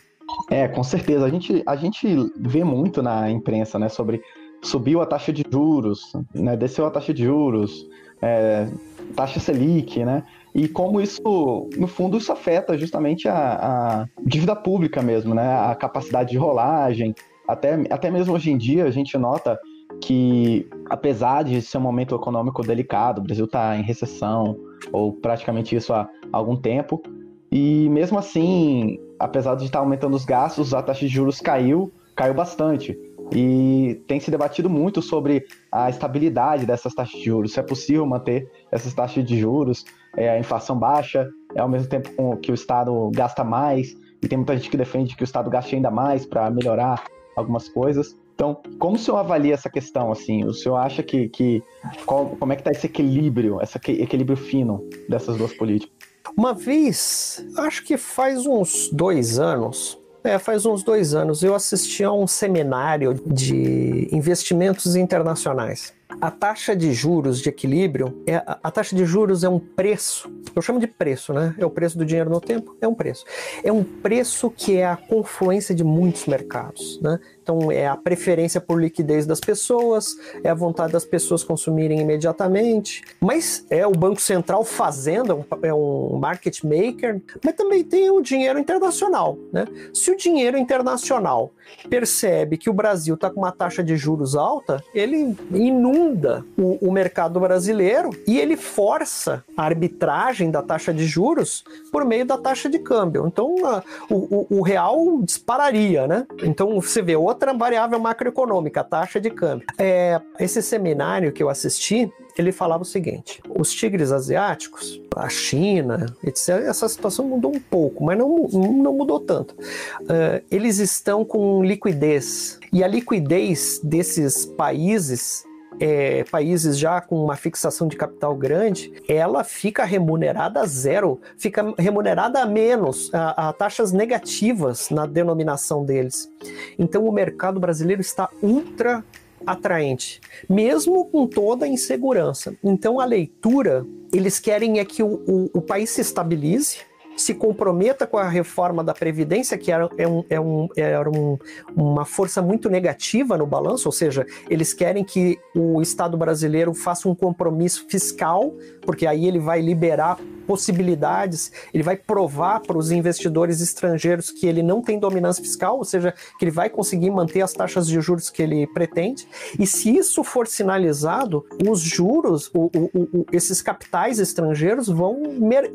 É, 0.50 0.68
com 0.68 0.84
certeza. 0.84 1.26
A 1.26 1.30
gente, 1.30 1.64
a 1.66 1.76
gente 1.76 2.08
vê 2.38 2.64
muito 2.64 3.02
na 3.02 3.30
imprensa, 3.30 3.80
né, 3.80 3.88
sobre 3.88 4.22
subiu 4.62 5.02
a 5.02 5.06
taxa 5.06 5.32
de 5.32 5.46
juros, 5.50 6.12
né, 6.34 6.58
desceu 6.58 6.86
a 6.86 6.92
taxa 6.92 7.14
de 7.14 7.24
juros, 7.24 7.88
é, 8.22 8.68
taxa 9.16 9.40
Selic, 9.40 10.04
né? 10.04 10.24
E 10.58 10.68
como 10.68 11.00
isso, 11.00 11.70
no 11.78 11.86
fundo, 11.86 12.18
isso 12.18 12.32
afeta 12.32 12.76
justamente 12.76 13.30
a, 13.30 13.36
a 13.36 14.06
dívida 14.26 14.56
pública 14.56 15.04
mesmo, 15.04 15.36
né? 15.36 15.56
A 15.56 15.76
capacidade 15.76 16.32
de 16.32 16.38
rolagem. 16.38 17.14
Até, 17.48 17.76
até 17.92 18.10
mesmo 18.10 18.34
hoje 18.34 18.50
em 18.50 18.58
dia 18.58 18.86
a 18.86 18.90
gente 18.90 19.16
nota 19.20 19.56
que, 20.02 20.68
apesar 20.90 21.44
de 21.44 21.62
ser 21.62 21.78
um 21.78 21.82
momento 21.82 22.16
econômico 22.16 22.64
delicado, 22.64 23.20
o 23.20 23.24
Brasil 23.24 23.46
está 23.46 23.78
em 23.78 23.84
recessão, 23.84 24.58
ou 24.92 25.14
praticamente 25.14 25.76
isso 25.76 25.94
há 25.94 26.10
algum 26.34 26.56
tempo, 26.56 27.04
e 27.52 27.88
mesmo 27.90 28.18
assim, 28.18 28.98
apesar 29.20 29.54
de 29.56 29.66
estar 29.66 29.80
aumentando 29.80 30.16
os 30.16 30.26
gastos, 30.26 30.74
a 30.74 30.82
taxa 30.82 31.02
de 31.02 31.08
juros 31.08 31.40
caiu, 31.40 31.92
caiu 32.16 32.34
bastante. 32.34 32.98
E 33.32 34.02
tem 34.08 34.20
se 34.20 34.32
debatido 34.32 34.70
muito 34.70 35.02
sobre 35.02 35.46
a 35.72 35.90
estabilidade 35.90 36.66
dessas 36.66 36.96
taxas 36.96 37.20
de 37.20 37.26
juros, 37.26 37.54
se 37.54 37.60
é 37.60 37.64
possível 37.64 38.06
manter 38.06 38.50
essas 38.72 38.94
taxas 38.94 39.24
de 39.24 39.38
juros, 39.38 39.86
é, 40.18 40.30
a 40.30 40.40
inflação 40.40 40.78
baixa, 40.78 41.30
é 41.56 41.62
ao 41.62 41.70
mesmo 41.70 41.88
tempo 41.88 42.38
que 42.38 42.52
o 42.52 42.56
Estado 42.56 43.10
gasta 43.14 43.44
mais, 43.44 43.96
e 44.22 44.28
tem 44.28 44.38
muita 44.38 44.58
gente 44.58 44.70
que 44.70 44.76
defende 44.76 45.16
que 45.16 45.24
o 45.24 45.26
Estado 45.26 45.50
gaste 45.50 45.76
ainda 45.76 45.92
mais 45.92 46.26
para 46.26 46.50
melhorar 46.50 47.04
algumas 47.36 47.70
coisas. 47.70 48.18
Então, 48.34 48.58
como 48.78 48.96
o 48.96 49.00
senhor 49.00 49.18
avalia 49.18 49.54
essa 49.54 49.70
questão, 49.70 50.12
assim? 50.12 50.44
O 50.44 50.54
senhor 50.54 50.76
acha 50.76 51.02
que, 51.02 51.30
que 51.30 51.64
qual, 52.06 52.28
como 52.40 52.54
é 52.54 52.56
que 52.56 52.62
está 52.62 52.72
esse 52.72 52.86
equilíbrio, 52.86 53.60
esse 53.62 53.78
equilíbrio 53.78 54.38
fino 54.38 54.88
dessas 55.10 55.38
duas 55.38 55.54
políticas? 55.54 55.96
Uma 56.36 56.54
vez, 56.54 57.44
acho 57.58 57.84
que 57.84 57.98
faz 57.98 58.46
uns 58.46 58.90
dois 58.92 59.40
anos, 59.40 59.98
é, 60.24 60.38
faz 60.38 60.66
uns 60.66 60.84
dois 60.84 61.16
anos, 61.16 61.42
eu 61.42 61.56
assisti 61.56 62.04
a 62.04 62.12
um 62.12 62.28
seminário 62.28 63.16
de 63.26 64.08
investimentos 64.12 64.96
internacionais. 64.96 65.97
A 66.10 66.32
taxa 66.32 66.76
de 66.76 66.94
juros 66.94 67.42
de 67.42 67.50
equilíbrio, 67.50 68.24
é, 68.26 68.36
a 68.36 68.72
taxa 68.72 68.96
de 68.96 69.06
juros 69.06 69.44
é 69.44 69.50
um 69.50 69.60
preço, 69.60 70.32
eu 70.56 70.62
chamo 70.62 70.80
de 70.80 70.88
preço, 70.88 71.34
né? 71.34 71.54
É 71.58 71.66
o 71.66 71.70
preço 71.70 71.98
do 71.98 72.06
dinheiro 72.06 72.30
no 72.30 72.40
tempo, 72.40 72.76
é 72.82 72.88
um 72.88 72.94
preço. 72.96 73.26
É 73.64 73.72
um 73.72 73.84
preço 73.84 74.50
que 74.50 74.78
é 74.78 74.86
a 74.86 74.96
confluência 74.96 75.76
de 75.76 75.84
muitos 75.84 76.26
mercados, 76.26 77.00
né? 77.02 77.20
Então, 77.44 77.72
é 77.72 77.88
a 77.88 77.96
preferência 77.96 78.60
por 78.60 78.82
liquidez 78.82 79.26
das 79.26 79.40
pessoas, 79.40 80.16
é 80.44 80.50
a 80.50 80.54
vontade 80.54 80.92
das 80.92 81.06
pessoas 81.06 81.44
consumirem 81.44 82.02
imediatamente, 82.02 83.04
mas 83.22 83.66
é 83.70 83.86
o 83.86 83.92
Banco 83.92 84.22
Central 84.22 84.64
fazendo, 84.66 85.46
é 85.62 85.74
um 85.74 86.18
market 86.18 86.64
maker, 86.64 87.22
mas 87.44 87.56
também 87.56 87.84
tem 87.84 88.10
o 88.10 88.22
dinheiro 88.22 88.60
internacional. 88.60 89.38
Né? 89.54 89.66
Se 89.94 90.12
o 90.12 90.18
dinheiro 90.18 90.58
internacional 90.58 91.52
percebe 91.90 92.58
que 92.58 92.70
o 92.70 92.74
Brasil 92.74 93.16
está 93.16 93.30
com 93.30 93.42
uma 93.42 93.52
taxa 93.52 93.84
de 93.84 93.96
juros 93.96 94.36
alta, 94.36 94.84
ele 94.94 95.36
inunda 95.54 95.97
o, 96.00 96.88
o 96.88 96.92
mercado 96.92 97.40
brasileiro 97.40 98.12
e 98.28 98.40
ele 98.40 98.56
força 98.56 99.44
a 99.56 99.64
arbitragem 99.64 100.52
da 100.52 100.62
taxa 100.62 100.94
de 100.94 101.06
juros 101.06 101.64
por 101.92 102.06
meio 102.06 102.26
da 102.26 102.38
taxa 102.38 102.70
de 102.70 102.80
câmbio. 102.80 103.26
Então, 103.26 103.56
a, 103.66 103.84
o, 104.10 104.16
o, 104.16 104.60
o 104.60 104.62
real 104.62 105.22
dispararia, 105.22 106.08
né? 106.08 106.28
Então, 106.44 106.80
você 106.80 107.02
vê 107.02 107.16
outra 107.16 107.48
outra 107.48 107.54
variável 107.54 108.00
macroeconômica, 108.00 108.82
a 108.82 108.84
taxa 108.84 109.20
de 109.20 109.30
câmbio. 109.30 109.68
É, 109.78 110.20
esse 110.40 110.62
seminário 110.62 111.32
que 111.32 111.42
eu 111.42 111.50
assisti, 111.50 112.12
ele 112.38 112.52
falava 112.52 112.84
o 112.84 112.86
seguinte: 112.86 113.42
os 113.48 113.72
tigres 113.72 114.12
asiáticos, 114.12 115.02
a 115.16 115.30
China, 115.30 116.06
etc., 116.24 116.50
essa 116.68 116.88
situação 116.90 117.26
mudou 117.26 117.56
um 117.56 117.60
pouco, 117.60 118.04
mas 118.04 118.18
não, 118.18 118.48
não 118.48 118.94
mudou 118.94 119.20
tanto. 119.20 119.54
Uh, 119.54 120.44
eles 120.50 120.80
estão 120.80 121.24
com 121.24 121.64
liquidez. 121.64 122.60
E 122.74 122.84
a 122.84 122.88
liquidez 122.88 123.80
desses 123.84 124.46
países 124.46 125.46
é, 125.80 126.24
países 126.26 126.78
já 126.78 127.00
com 127.02 127.24
uma 127.24 127.36
fixação 127.36 127.88
de 127.88 127.96
capital 127.96 128.36
grande, 128.36 128.92
ela 129.08 129.44
fica 129.44 129.84
remunerada 129.84 130.62
a 130.62 130.66
zero, 130.66 131.20
fica 131.38 131.74
remunerada 131.78 132.42
a 132.42 132.46
menos, 132.46 133.14
a, 133.14 133.50
a 133.50 133.54
taxas 133.54 133.92
negativas 133.92 134.90
na 134.90 135.06
denominação 135.06 135.86
deles. 135.86 136.30
Então 136.78 137.06
o 137.06 137.12
mercado 137.12 137.60
brasileiro 137.60 138.02
está 138.02 138.30
ultra 138.42 139.04
atraente, 139.46 140.20
mesmo 140.50 141.06
com 141.06 141.28
toda 141.28 141.66
a 141.66 141.70
insegurança. 141.70 142.56
Então 142.64 143.00
a 143.00 143.06
leitura, 143.06 143.86
eles 144.12 144.40
querem 144.40 144.80
é 144.80 144.86
que 144.86 145.04
o, 145.04 145.22
o, 145.28 145.50
o 145.54 145.62
país 145.62 145.92
se 145.92 146.02
estabilize, 146.02 146.80
se 147.18 147.34
comprometa 147.34 148.06
com 148.06 148.18
a 148.18 148.30
reforma 148.30 148.84
da 148.84 148.94
Previdência, 148.94 149.58
que 149.58 149.72
era, 149.72 149.90
é 149.98 150.08
um, 150.08 150.24
é 150.30 150.40
um, 150.40 150.68
era 150.78 151.10
um, 151.10 151.38
uma 151.76 152.06
força 152.06 152.42
muito 152.42 152.70
negativa 152.70 153.38
no 153.38 153.46
balanço, 153.46 153.88
ou 153.88 153.92
seja, 153.92 154.26
eles 154.50 154.74
querem 154.74 155.04
que 155.04 155.38
o 155.56 155.82
Estado 155.82 156.16
brasileiro 156.16 156.74
faça 156.74 157.10
um 157.10 157.16
compromisso 157.16 157.86
fiscal, 157.90 158.54
porque 158.82 159.08
aí 159.08 159.26
ele 159.26 159.40
vai 159.40 159.62
liberar 159.62 160.18
possibilidades, 160.46 161.52
ele 161.74 161.84
vai 161.84 161.98
provar 161.98 162.62
para 162.62 162.78
os 162.78 162.92
investidores 162.92 163.60
estrangeiros 163.60 164.30
que 164.32 164.48
ele 164.48 164.64
não 164.64 164.82
tem 164.82 164.98
dominância 164.98 165.44
fiscal, 165.44 165.78
ou 165.78 165.84
seja, 165.84 166.14
que 166.40 166.46
ele 166.46 166.52
vai 166.52 166.70
conseguir 166.70 167.12
manter 167.12 167.42
as 167.42 167.52
taxas 167.52 167.88
de 167.88 168.00
juros 168.00 168.30
que 168.30 168.42
ele 168.42 168.66
pretende. 168.68 169.28
E 169.60 169.68
se 169.68 169.96
isso 169.96 170.24
for 170.24 170.48
sinalizado, 170.48 171.46
os 171.68 171.82
juros, 171.82 172.50
o, 172.54 172.70
o, 172.74 172.90
o, 172.94 173.26
esses 173.34 173.62
capitais 173.62 174.20
estrangeiros 174.20 174.88
vão 174.88 175.20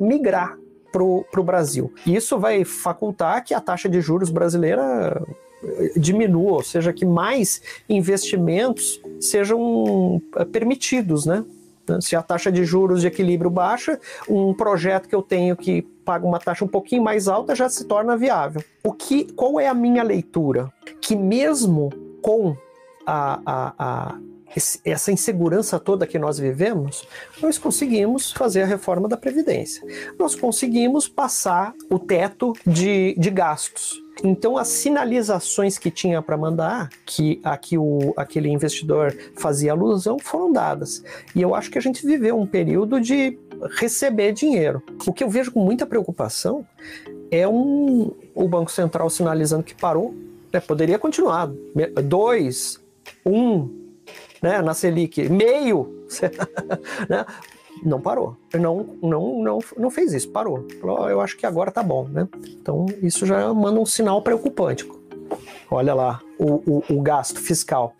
migrar 0.00 0.61
para 0.92 1.40
o 1.40 1.44
Brasil. 1.44 1.92
Isso 2.06 2.38
vai 2.38 2.64
facultar 2.64 3.42
que 3.42 3.54
a 3.54 3.60
taxa 3.60 3.88
de 3.88 4.00
juros 4.00 4.30
brasileira 4.30 5.20
eh, 5.64 5.92
diminua, 5.96 6.52
ou 6.52 6.62
seja, 6.62 6.92
que 6.92 7.06
mais 7.06 7.62
investimentos 7.88 9.00
sejam 9.18 10.20
eh, 10.36 10.44
permitidos, 10.44 11.24
né? 11.26 11.44
Se 12.00 12.14
a 12.14 12.22
taxa 12.22 12.52
de 12.52 12.64
juros 12.64 13.00
de 13.00 13.08
equilíbrio 13.08 13.50
baixa, 13.50 13.98
um 14.28 14.54
projeto 14.54 15.08
que 15.08 15.14
eu 15.14 15.22
tenho 15.22 15.56
que 15.56 15.82
paga 16.04 16.24
uma 16.24 16.38
taxa 16.38 16.64
um 16.64 16.68
pouquinho 16.68 17.02
mais 17.02 17.26
alta 17.26 17.56
já 17.56 17.68
se 17.68 17.84
torna 17.84 18.16
viável. 18.16 18.62
O 18.84 18.92
que, 18.92 19.32
qual 19.32 19.58
é 19.58 19.66
a 19.66 19.74
minha 19.74 20.02
leitura? 20.02 20.72
Que 21.00 21.16
mesmo 21.16 21.90
com 22.22 22.56
a, 23.04 23.40
a, 23.44 23.74
a 23.78 24.18
essa 24.84 25.12
insegurança 25.12 25.78
toda 25.78 26.06
que 26.06 26.18
nós 26.18 26.38
vivemos, 26.38 27.06
nós 27.40 27.58
conseguimos 27.58 28.32
fazer 28.32 28.62
a 28.62 28.66
reforma 28.66 29.08
da 29.08 29.16
Previdência. 29.16 29.82
Nós 30.18 30.34
conseguimos 30.34 31.08
passar 31.08 31.74
o 31.90 31.98
teto 31.98 32.52
de, 32.66 33.14
de 33.18 33.30
gastos. 33.30 34.02
Então, 34.22 34.58
as 34.58 34.68
sinalizações 34.68 35.78
que 35.78 35.90
tinha 35.90 36.20
para 36.20 36.36
mandar, 36.36 36.90
que 37.06 37.40
aqui 37.42 37.78
o, 37.78 38.12
aquele 38.16 38.48
investidor 38.50 39.16
fazia 39.36 39.72
alusão, 39.72 40.18
foram 40.18 40.52
dadas. 40.52 41.02
E 41.34 41.40
eu 41.40 41.54
acho 41.54 41.70
que 41.70 41.78
a 41.78 41.80
gente 41.80 42.06
viveu 42.06 42.38
um 42.38 42.46
período 42.46 43.00
de 43.00 43.38
receber 43.78 44.32
dinheiro. 44.32 44.82
O 45.06 45.12
que 45.12 45.24
eu 45.24 45.30
vejo 45.30 45.52
com 45.52 45.60
muita 45.60 45.86
preocupação 45.86 46.66
é 47.30 47.48
um, 47.48 48.12
o 48.34 48.46
Banco 48.46 48.70
Central 48.70 49.08
sinalizando 49.08 49.62
que 49.62 49.74
parou. 49.74 50.14
Né? 50.52 50.60
Poderia 50.60 50.98
continuar. 50.98 51.50
Dois, 52.04 52.80
um, 53.24 53.81
né, 54.42 54.60
na 54.60 54.74
Selic, 54.74 55.28
meio, 55.28 56.06
né? 57.08 57.24
não 57.84 58.00
parou. 58.00 58.36
Não, 58.54 58.98
não, 59.02 59.42
não, 59.42 59.58
não 59.76 59.90
fez 59.90 60.12
isso, 60.12 60.30
parou. 60.30 60.66
Falou, 60.80 61.08
eu 61.08 61.20
acho 61.20 61.36
que 61.36 61.46
agora 61.46 61.70
tá 61.70 61.82
bom, 61.82 62.08
né? 62.08 62.28
Então 62.48 62.86
isso 63.02 63.24
já 63.24 63.52
manda 63.54 63.80
um 63.80 63.86
sinal 63.86 64.20
preocupante. 64.22 64.88
Olha 65.70 65.94
lá, 65.94 66.20
o, 66.38 66.62
o, 66.66 66.84
o 66.90 67.02
gasto 67.02 67.40
fiscal. 67.40 67.94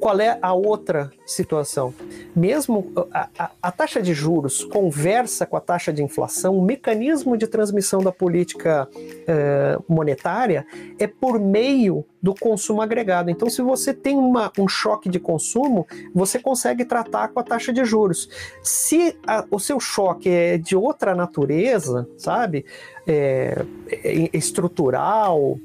Qual 0.00 0.20
é 0.20 0.38
a 0.40 0.52
outra 0.52 1.10
situação? 1.26 1.92
Mesmo 2.34 2.92
a, 3.12 3.28
a, 3.36 3.50
a, 3.62 3.72
taxa 3.72 4.00
de 4.00 4.14
juros 4.14 4.64
conversa 4.64 5.44
com 5.44 5.56
a 5.56 5.60
taxa 5.60 5.92
de 5.92 6.02
inflação, 6.02 6.56
o 6.56 6.62
mecanismo 6.62 7.36
de 7.36 7.46
transmissão 7.48 8.00
da 8.00 8.12
política 8.12 8.88
eh, 9.26 9.76
monetária 9.88 10.64
é 11.00 11.06
por 11.06 11.40
meio 11.40 12.04
do 12.22 12.34
consumo 12.34 12.80
agregado. 12.80 13.30
Então, 13.30 13.50
se 13.50 13.60
você 13.60 13.92
tem 13.92 14.16
uma, 14.16 14.52
um 14.58 14.68
choque 14.68 15.08
de 15.08 15.18
consumo, 15.18 15.86
você 16.14 16.38
consegue 16.38 16.84
tratar 16.84 17.28
com 17.28 17.40
a 17.40 17.42
taxa 17.42 17.72
de 17.72 17.84
juros. 17.84 18.28
Se 18.62 19.16
a, 19.26 19.44
o 19.50 19.58
seu 19.58 19.80
choque 19.80 20.28
é 20.28 20.58
de 20.58 20.76
outra 20.76 21.14
natureza, 21.14 22.08
sabe, 22.16 22.64
é, 23.06 23.64
é 23.90 24.30
estrutural, 24.32 25.58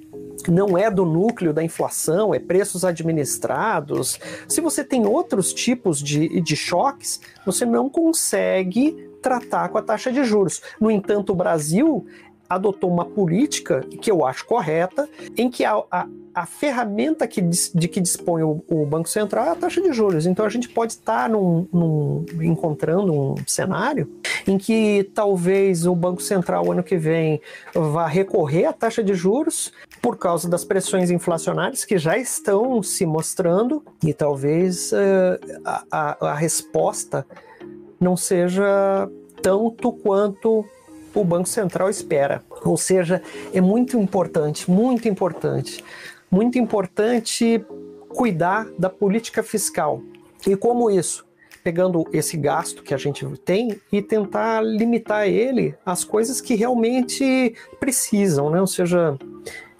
não 0.52 0.78
é 0.78 0.90
do 0.90 1.06
núcleo 1.06 1.54
da 1.54 1.64
inflação, 1.64 2.34
é 2.34 2.40
preços 2.40 2.84
administrados. 2.84 4.20
Se 4.48 4.62
você 4.62 4.84
tem 4.84 5.06
outros 5.06 5.54
tipos 5.54 6.02
de, 6.02 6.42
de 6.42 6.56
choques, 6.56 7.22
você 7.46 7.66
não 7.66 7.90
consegue 7.90 9.10
tratar 9.22 9.70
com 9.70 9.78
a 9.78 9.82
taxa 9.82 10.12
de 10.12 10.24
juros. 10.24 10.62
No 10.80 10.92
entanto, 10.92 11.32
o 11.32 11.36
Brasil 11.36 12.06
adotou 12.50 12.92
uma 12.92 13.06
política 13.06 13.82
que 14.02 14.12
eu 14.12 14.26
acho 14.26 14.46
correta, 14.46 15.10
em 15.36 15.50
que 15.50 15.66
a, 15.66 15.82
a, 15.90 16.08
a 16.34 16.46
ferramenta 16.46 17.28
que, 17.28 17.42
de 17.42 17.88
que 17.88 18.00
dispõe 18.00 18.44
o, 18.44 18.64
o, 18.68 18.86
Banco 18.86 19.10
Central 19.10 19.46
é 19.46 19.50
a 19.50 19.56
taxa 19.56 19.82
de 19.82 19.92
juros. 19.92 20.26
Então 20.26 20.46
a 20.46 20.50
gente 20.50 20.70
pode 20.70 20.94
estar 20.94 21.30
num, 21.30 21.68
num, 21.72 22.26
encontrando 22.42 23.14
um 23.14 23.36
cenário 23.48 24.10
em 24.48 24.58
que 24.58 25.10
talvez 25.14 25.86
o 25.86 25.96
Banco 25.96 26.22
Central 26.22 26.72
ano 26.72 26.84
que 26.84 26.98
vem 26.98 27.42
vá 27.74 28.08
recorrer 28.08 28.66
à 28.66 28.74
taxa 28.74 29.04
de 29.04 29.14
juros 29.14 29.72
por 30.04 30.18
causa 30.18 30.50
das 30.50 30.66
pressões 30.66 31.10
inflacionárias 31.10 31.86
que 31.86 31.98
já 31.98 32.18
estão 32.18 32.84
se 32.84 33.06
mostrando 33.06 33.82
e 34.04 34.14
talvez 34.14 34.92
uh, 34.92 35.62
a, 35.64 35.86
a, 35.90 36.32
a 36.32 36.36
resposta 36.36 37.26
não 38.02 38.18
seja 38.18 39.10
tanto 39.42 39.94
quanto 39.94 40.66
o 41.16 41.24
Banco 41.24 41.48
Central 41.48 41.90
espera. 41.90 42.44
Ou 42.66 42.76
seja, 42.76 43.22
é 43.54 43.62
muito 43.62 43.98
importante, 43.98 44.70
muito 44.70 45.08
importante, 45.08 45.82
muito 46.30 46.60
importante 46.60 47.66
cuidar 48.10 48.68
da 48.78 48.90
política 48.90 49.42
fiscal. 49.42 50.02
E 50.46 50.54
como 50.58 50.92
isso? 50.92 51.26
Pegando 51.64 52.06
esse 52.12 52.36
gasto 52.36 52.84
que 52.84 52.94
a 52.94 52.98
gente 52.98 53.26
tem 53.38 53.80
e 53.90 54.02
tentar 54.02 54.60
limitar 54.62 55.30
ele 55.30 55.76
às 55.86 56.04
coisas 56.04 56.42
que 56.42 56.56
realmente 56.56 57.56
precisam, 57.80 58.50
né? 58.50 58.60
Ou 58.60 58.68
seja, 58.68 59.18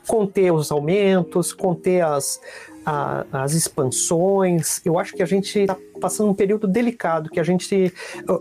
conter 0.08 0.52
os 0.52 0.72
aumentos, 0.72 1.54
conter 1.54 2.04
as, 2.04 2.40
a, 2.86 3.26
as 3.32 3.54
expansões. 3.54 4.82
Eu 4.86 5.00
acho 5.00 5.14
que 5.14 5.24
a 5.24 5.26
gente 5.26 5.60
está 5.60 5.78
passando 6.00 6.30
um 6.30 6.34
período 6.34 6.68
delicado, 6.68 7.30
que 7.30 7.40
a 7.40 7.44
gente, 7.44 7.94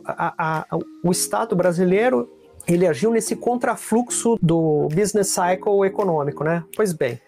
a, 0.07 0.65
a, 0.71 0.79
o 1.05 1.11
Estado 1.11 1.55
brasileiro 1.55 2.29
ele 2.67 2.87
agiu 2.87 3.11
nesse 3.11 3.35
contrafluxo 3.35 4.39
do 4.41 4.89
business 4.95 5.29
cycle 5.29 5.85
econômico, 5.85 6.45
né? 6.45 6.63
Pois 6.77 6.93
bem, 6.93 7.21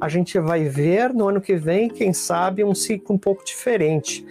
a 0.00 0.08
gente 0.08 0.38
vai 0.38 0.64
ver 0.64 1.12
no 1.14 1.28
ano 1.28 1.40
que 1.40 1.56
vem, 1.56 1.88
quem 1.88 2.12
sabe, 2.12 2.64
um 2.64 2.74
ciclo 2.74 3.14
um 3.14 3.18
pouco 3.18 3.44
diferente. 3.44 4.24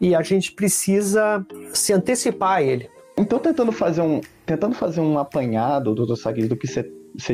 E 0.00 0.14
a 0.14 0.22
gente 0.22 0.52
precisa 0.52 1.44
se 1.72 1.92
antecipar 1.92 2.58
a 2.58 2.62
ele. 2.62 2.88
Então, 3.16 3.38
tentando 3.38 3.72
fazer 3.72 4.02
um, 4.02 4.20
tentando 4.44 4.74
fazer 4.74 5.00
um 5.00 5.18
apanhado, 5.18 5.94
doutor 5.94 6.16
Sagui, 6.16 6.46
do 6.46 6.56
que 6.56 6.66
você 6.66 6.82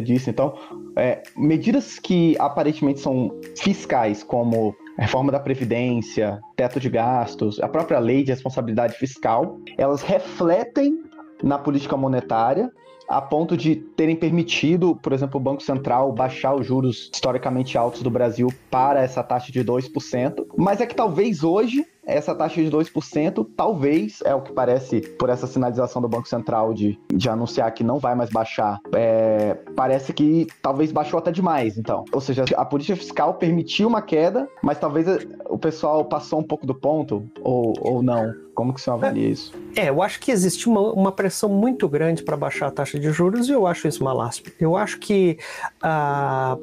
disse, 0.00 0.30
então, 0.30 0.54
é, 0.96 1.22
medidas 1.36 1.98
que 1.98 2.36
aparentemente 2.38 3.00
são 3.00 3.38
fiscais, 3.56 4.22
como 4.22 4.74
reforma 4.98 5.32
da 5.32 5.40
Previdência, 5.40 6.40
teto 6.56 6.78
de 6.78 6.88
gastos, 6.88 7.60
a 7.60 7.68
própria 7.68 7.98
lei 7.98 8.22
de 8.22 8.30
responsabilidade 8.30 8.94
fiscal, 8.94 9.58
elas 9.78 10.02
refletem 10.02 11.02
na 11.42 11.58
política 11.58 11.96
monetária 11.96 12.70
a 13.08 13.20
ponto 13.20 13.56
de 13.56 13.76
terem 13.76 14.16
permitido, 14.16 14.96
por 14.96 15.12
exemplo, 15.12 15.38
o 15.38 15.42
Banco 15.42 15.62
Central 15.62 16.12
baixar 16.12 16.54
os 16.54 16.66
juros 16.66 17.10
historicamente 17.12 17.76
altos 17.76 18.02
do 18.02 18.10
Brasil 18.10 18.48
para 18.70 19.02
essa 19.02 19.22
taxa 19.22 19.52
de 19.52 19.62
2%. 19.62 20.46
Mas 20.56 20.80
é 20.80 20.86
que 20.86 20.94
talvez 20.94 21.42
hoje 21.44 21.84
essa 22.04 22.35
taxa 22.35 22.62
de 22.62 22.71
2%, 22.71 23.47
talvez, 23.56 24.21
é 24.25 24.35
o 24.35 24.40
que 24.40 24.52
parece 24.52 25.00
por 25.00 25.28
essa 25.28 25.47
sinalização 25.47 26.02
do 26.02 26.09
Banco 26.09 26.28
Central 26.28 26.75
de, 26.75 26.99
de 27.12 27.28
anunciar 27.28 27.73
que 27.73 27.85
não 27.85 27.99
vai 27.99 28.14
mais 28.14 28.30
baixar, 28.30 28.80
é, 28.92 29.54
parece 29.76 30.12
que 30.12 30.47
talvez 30.61 30.90
baixou 30.90 31.18
até 31.18 31.30
demais, 31.30 31.78
então. 31.78 32.04
Ou 32.12 32.21
seja, 32.21 32.44
a 32.56 32.64
política 32.64 32.97
fiscal 32.97 33.35
permitiu 33.35 33.88
uma 33.88 34.02
queda, 34.02 34.49
mas 34.62 34.78
talvez 34.78 35.06
o 35.49 35.59
pessoal 35.59 36.04
passou 36.04 36.40
um 36.40 36.44
pouco 36.44 36.66
do 36.66 36.75
ponto, 36.75 37.25
ou, 37.40 37.73
ou 37.80 38.02
não. 38.02 38.35
Como 38.54 38.75
que 38.75 38.80
você 38.80 38.90
avalia 38.90 39.28
isso? 39.30 39.52
É, 39.75 39.88
eu 39.88 40.02
acho 40.02 40.21
que 40.21 40.30
existe 40.30 40.68
uma, 40.68 40.92
uma 40.92 41.12
pressão 41.12 41.49
muito 41.49 41.88
grande 41.88 42.23
para 42.23 42.37
baixar 42.37 42.66
a 42.66 42.71
taxa 42.71 42.99
de 42.99 43.11
juros 43.11 43.49
e 43.49 43.52
eu 43.52 43.66
acho 43.66 43.88
isso 43.88 44.02
uma 44.02 44.12
lástima. 44.12 44.52
Eu 44.61 44.76
acho 44.76 44.99
que 44.99 45.38
a, 45.82 46.59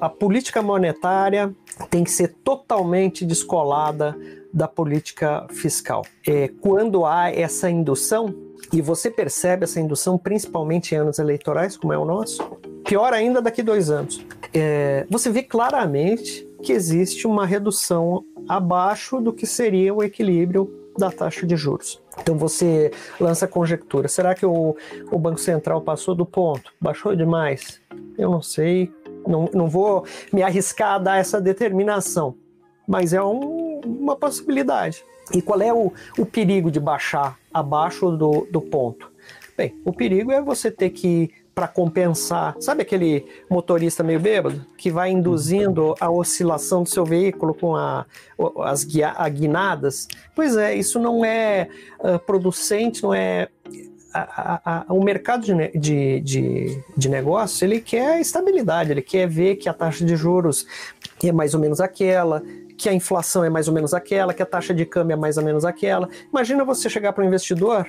a 0.00 0.08
política 0.08 0.60
monetária 0.60 1.54
tem 1.90 2.02
que 2.02 2.10
ser 2.10 2.34
totalmente 2.42 3.24
descolada 3.24 4.16
da 4.52 4.66
política 4.66 5.46
fiscal. 5.50 6.04
É, 6.26 6.48
quando 6.60 7.04
há 7.04 7.30
essa 7.30 7.70
indução, 7.70 8.34
e 8.72 8.80
você 8.80 9.10
percebe 9.10 9.64
essa 9.64 9.80
indução 9.80 10.18
principalmente 10.18 10.94
em 10.94 10.98
anos 10.98 11.18
eleitorais, 11.18 11.76
como 11.76 11.92
é 11.92 11.98
o 11.98 12.04
nosso, 12.04 12.42
pior 12.84 13.12
ainda 13.12 13.40
daqui 13.40 13.62
dois 13.62 13.90
anos, 13.90 14.24
é, 14.52 15.06
você 15.10 15.30
vê 15.30 15.42
claramente 15.42 16.46
que 16.62 16.72
existe 16.72 17.26
uma 17.26 17.46
redução 17.46 18.24
abaixo 18.48 19.20
do 19.20 19.32
que 19.32 19.46
seria 19.46 19.94
o 19.94 20.02
equilíbrio 20.02 20.74
da 20.98 21.10
taxa 21.10 21.46
de 21.46 21.56
juros. 21.56 22.02
Então 22.20 22.36
você 22.36 22.90
lança 23.20 23.46
conjectura: 23.46 24.08
será 24.08 24.34
que 24.34 24.44
o, 24.44 24.76
o 25.10 25.18
Banco 25.18 25.38
Central 25.38 25.80
passou 25.80 26.14
do 26.14 26.26
ponto? 26.26 26.72
Baixou 26.80 27.14
demais? 27.14 27.80
Eu 28.18 28.30
não 28.30 28.42
sei, 28.42 28.92
não, 29.26 29.48
não 29.54 29.68
vou 29.68 30.04
me 30.32 30.42
arriscar 30.42 30.94
a 30.94 30.98
dar 30.98 31.16
essa 31.18 31.40
determinação, 31.40 32.34
mas 32.86 33.12
é 33.12 33.22
um, 33.22 33.67
uma 33.84 34.16
possibilidade. 34.16 35.04
E 35.32 35.42
qual 35.42 35.60
é 35.60 35.72
o, 35.72 35.92
o 36.18 36.24
perigo 36.24 36.70
de 36.70 36.80
baixar 36.80 37.38
abaixo 37.52 38.10
do, 38.10 38.46
do 38.50 38.60
ponto? 38.60 39.10
Bem, 39.56 39.74
o 39.84 39.92
perigo 39.92 40.32
é 40.32 40.40
você 40.40 40.70
ter 40.70 40.90
que 40.90 41.30
para 41.58 41.66
compensar. 41.66 42.54
Sabe 42.60 42.82
aquele 42.82 43.26
motorista 43.50 44.04
meio 44.04 44.20
bêbado 44.20 44.64
que 44.76 44.92
vai 44.92 45.10
induzindo 45.10 45.92
a 45.98 46.08
oscilação 46.08 46.84
do 46.84 46.88
seu 46.88 47.04
veículo 47.04 47.52
com 47.52 47.74
a, 47.74 48.06
as 48.60 48.84
guia, 48.84 49.12
a 49.16 49.28
guinadas? 49.28 50.06
Pois 50.36 50.56
é, 50.56 50.76
isso 50.76 51.00
não 51.00 51.24
é 51.24 51.68
uh, 51.98 52.16
producente, 52.20 53.02
não 53.02 53.12
é. 53.12 53.48
A, 54.14 54.20
a, 54.20 54.84
a, 54.88 54.92
o 54.94 55.02
mercado 55.02 55.44
de, 55.44 55.78
de, 55.78 56.20
de, 56.20 56.82
de 56.96 57.08
negócios 57.08 57.60
ele 57.60 57.80
quer 57.80 58.20
estabilidade, 58.20 58.92
ele 58.92 59.02
quer 59.02 59.28
ver 59.28 59.56
que 59.56 59.68
a 59.68 59.74
taxa 59.74 60.04
de 60.04 60.16
juros 60.16 60.64
é 61.22 61.32
mais 61.32 61.54
ou 61.54 61.60
menos 61.60 61.80
aquela, 61.80 62.42
que 62.78 62.88
a 62.88 62.94
inflação 62.94 63.44
é 63.44 63.50
mais 63.50 63.66
ou 63.66 63.74
menos 63.74 63.92
aquela, 63.92 64.32
que 64.32 64.42
a 64.42 64.46
taxa 64.46 64.72
de 64.72 64.86
câmbio 64.86 65.14
é 65.14 65.16
mais 65.16 65.36
ou 65.36 65.44
menos 65.44 65.64
aquela. 65.64 66.08
Imagina 66.32 66.64
você 66.64 66.88
chegar 66.88 67.12
para 67.12 67.24
o 67.24 67.26
investidor 67.26 67.84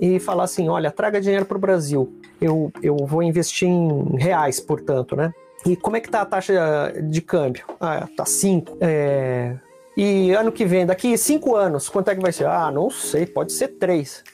e 0.00 0.18
falar 0.18 0.44
assim: 0.44 0.68
olha, 0.68 0.90
traga 0.90 1.20
dinheiro 1.20 1.46
para 1.46 1.56
o 1.56 1.60
Brasil. 1.60 2.12
Eu, 2.40 2.72
eu 2.82 2.96
vou 3.06 3.22
investir 3.22 3.68
em 3.68 4.16
reais, 4.16 4.58
portanto, 4.58 5.14
né? 5.14 5.32
E 5.64 5.76
como 5.76 5.96
é 5.96 6.00
que 6.00 6.10
tá 6.10 6.22
a 6.22 6.26
taxa 6.26 6.92
de 7.04 7.22
câmbio? 7.22 7.64
Ah, 7.80 8.08
tá 8.16 8.24
5. 8.24 8.78
É... 8.80 9.56
E 9.96 10.32
ano 10.32 10.50
que 10.50 10.64
vem, 10.64 10.84
daqui 10.84 11.16
5 11.16 11.54
anos, 11.54 11.88
quanto 11.88 12.10
é 12.10 12.16
que 12.16 12.20
vai 12.20 12.32
ser? 12.32 12.46
Ah, 12.46 12.70
não 12.72 12.90
sei, 12.90 13.26
pode 13.26 13.52
ser 13.52 13.68
3. 13.68 14.24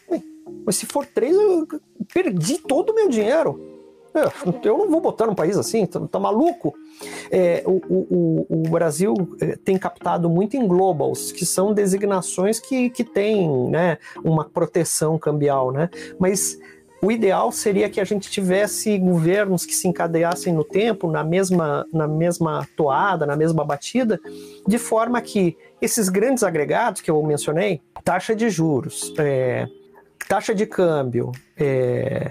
Mas 0.65 0.77
se 0.77 0.87
for 0.87 1.05
3, 1.05 1.35
eu 1.35 1.69
perdi 2.15 2.59
todo 2.59 2.91
o 2.91 2.95
meu 2.95 3.09
dinheiro. 3.11 3.68
É, 4.15 4.69
eu 4.69 4.79
não 4.79 4.91
vou 4.91 5.01
botar 5.01 5.27
num 5.27 5.35
país 5.35 5.57
assim, 5.57 5.87
tá, 5.87 6.01
tá 6.01 6.19
maluco? 6.19 6.75
É, 7.31 7.63
o, 7.67 7.81
o, 7.89 8.47
o, 8.49 8.69
Brasil 8.71 9.15
é, 9.41 9.57
tem 9.57 9.79
captado 9.79 10.29
muito 10.29 10.57
em 10.57 10.67
globals, 10.67 11.31
que 11.31 11.45
são 11.47 11.73
designações 11.73 12.59
que, 12.59 12.91
que 12.91 13.05
têm 13.05 13.49
né, 13.71 13.99
uma 14.25 14.45
proteção 14.45 15.19
cambial, 15.19 15.71
né? 15.71 15.91
Mas 16.19 16.59
o 17.01 17.13
ideal 17.13 17.53
seria 17.53 17.89
que 17.89 18.01
a 18.01 18.05
gente 18.05 18.29
tivesse 18.29 18.99
governos 18.99 19.65
que 19.65 19.75
se 19.75 19.87
encadeassem 19.87 20.53
no 20.53 20.65
tempo, 20.65 21.09
na 21.09 21.23
mesma, 21.23 21.87
na 21.93 22.09
mesma 22.09 22.67
toada, 22.77 23.25
na 23.25 23.37
mesma 23.37 23.65
batida, 23.65 24.21
de 24.67 24.79
forma 24.79 25.21
que 25.21 25.57
esses 25.81 26.09
grandes 26.09 26.43
agregados 26.43 27.01
que 27.01 27.11
eu 27.11 27.23
mencionei, 27.23 27.81
taxa 28.03 28.35
de 28.35 28.51
juros, 28.51 29.15
é, 29.17 29.69
taxa 30.27 30.55
de 30.55 30.67
câmbio, 30.67 31.33
é, 31.57 32.31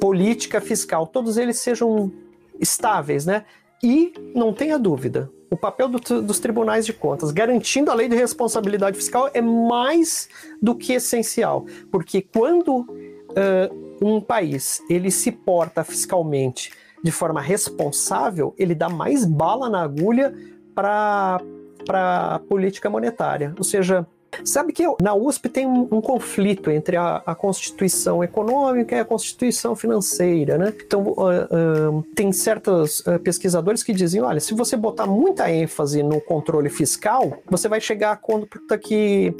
política 0.00 0.60
fiscal, 0.60 1.06
todos 1.06 1.36
eles 1.36 1.58
sejam 1.58 2.10
estáveis, 2.58 3.26
né? 3.26 3.44
E 3.82 4.12
não 4.34 4.52
tenha 4.52 4.78
dúvida, 4.78 5.30
o 5.50 5.56
papel 5.56 5.88
do, 5.88 5.98
dos 6.22 6.38
tribunais 6.38 6.84
de 6.84 6.92
contas, 6.92 7.30
garantindo 7.30 7.90
a 7.90 7.94
lei 7.94 8.08
de 8.08 8.16
responsabilidade 8.16 8.96
fiscal, 8.96 9.30
é 9.32 9.40
mais 9.40 10.28
do 10.60 10.74
que 10.74 10.92
essencial, 10.92 11.64
porque 11.90 12.20
quando 12.20 12.80
uh, 12.80 13.88
um 14.02 14.20
país 14.20 14.82
ele 14.90 15.10
se 15.10 15.32
porta 15.32 15.82
fiscalmente 15.84 16.72
de 17.02 17.12
forma 17.12 17.40
responsável, 17.40 18.54
ele 18.58 18.74
dá 18.74 18.88
mais 18.88 19.24
bala 19.24 19.70
na 19.70 19.82
agulha 19.82 20.34
para 20.74 21.40
a 21.88 22.40
política 22.48 22.90
monetária, 22.90 23.54
ou 23.56 23.64
seja, 23.64 24.06
Sabe 24.44 24.72
que 24.72 24.84
na 25.00 25.14
USP 25.14 25.48
tem 25.48 25.66
um, 25.66 25.88
um 25.90 26.00
conflito 26.00 26.70
entre 26.70 26.96
a, 26.96 27.22
a, 27.24 27.34
Constituição 27.34 28.22
econômica 28.22 28.94
e 28.94 29.00
a 29.00 29.04
Constituição 29.04 29.74
financeira, 29.74 30.56
né? 30.58 30.72
Então, 30.84 31.02
uh, 31.02 31.98
uh, 31.98 32.02
tem 32.14 32.32
certos 32.32 33.00
uh, 33.00 33.18
pesquisadores 33.18 33.82
que 33.82 33.92
dizem, 33.92 34.20
olha, 34.20 34.40
se 34.40 34.54
você 34.54 34.76
botar 34.76 35.06
muita 35.06 35.50
ênfase 35.50 36.02
no 36.02 36.20
controle 36.20 36.68
fiscal, 36.68 37.38
você 37.46 37.68
vai 37.68 37.80
chegar 37.80 38.12
a 38.12 38.16
conta 38.16 38.78
que 38.78 39.34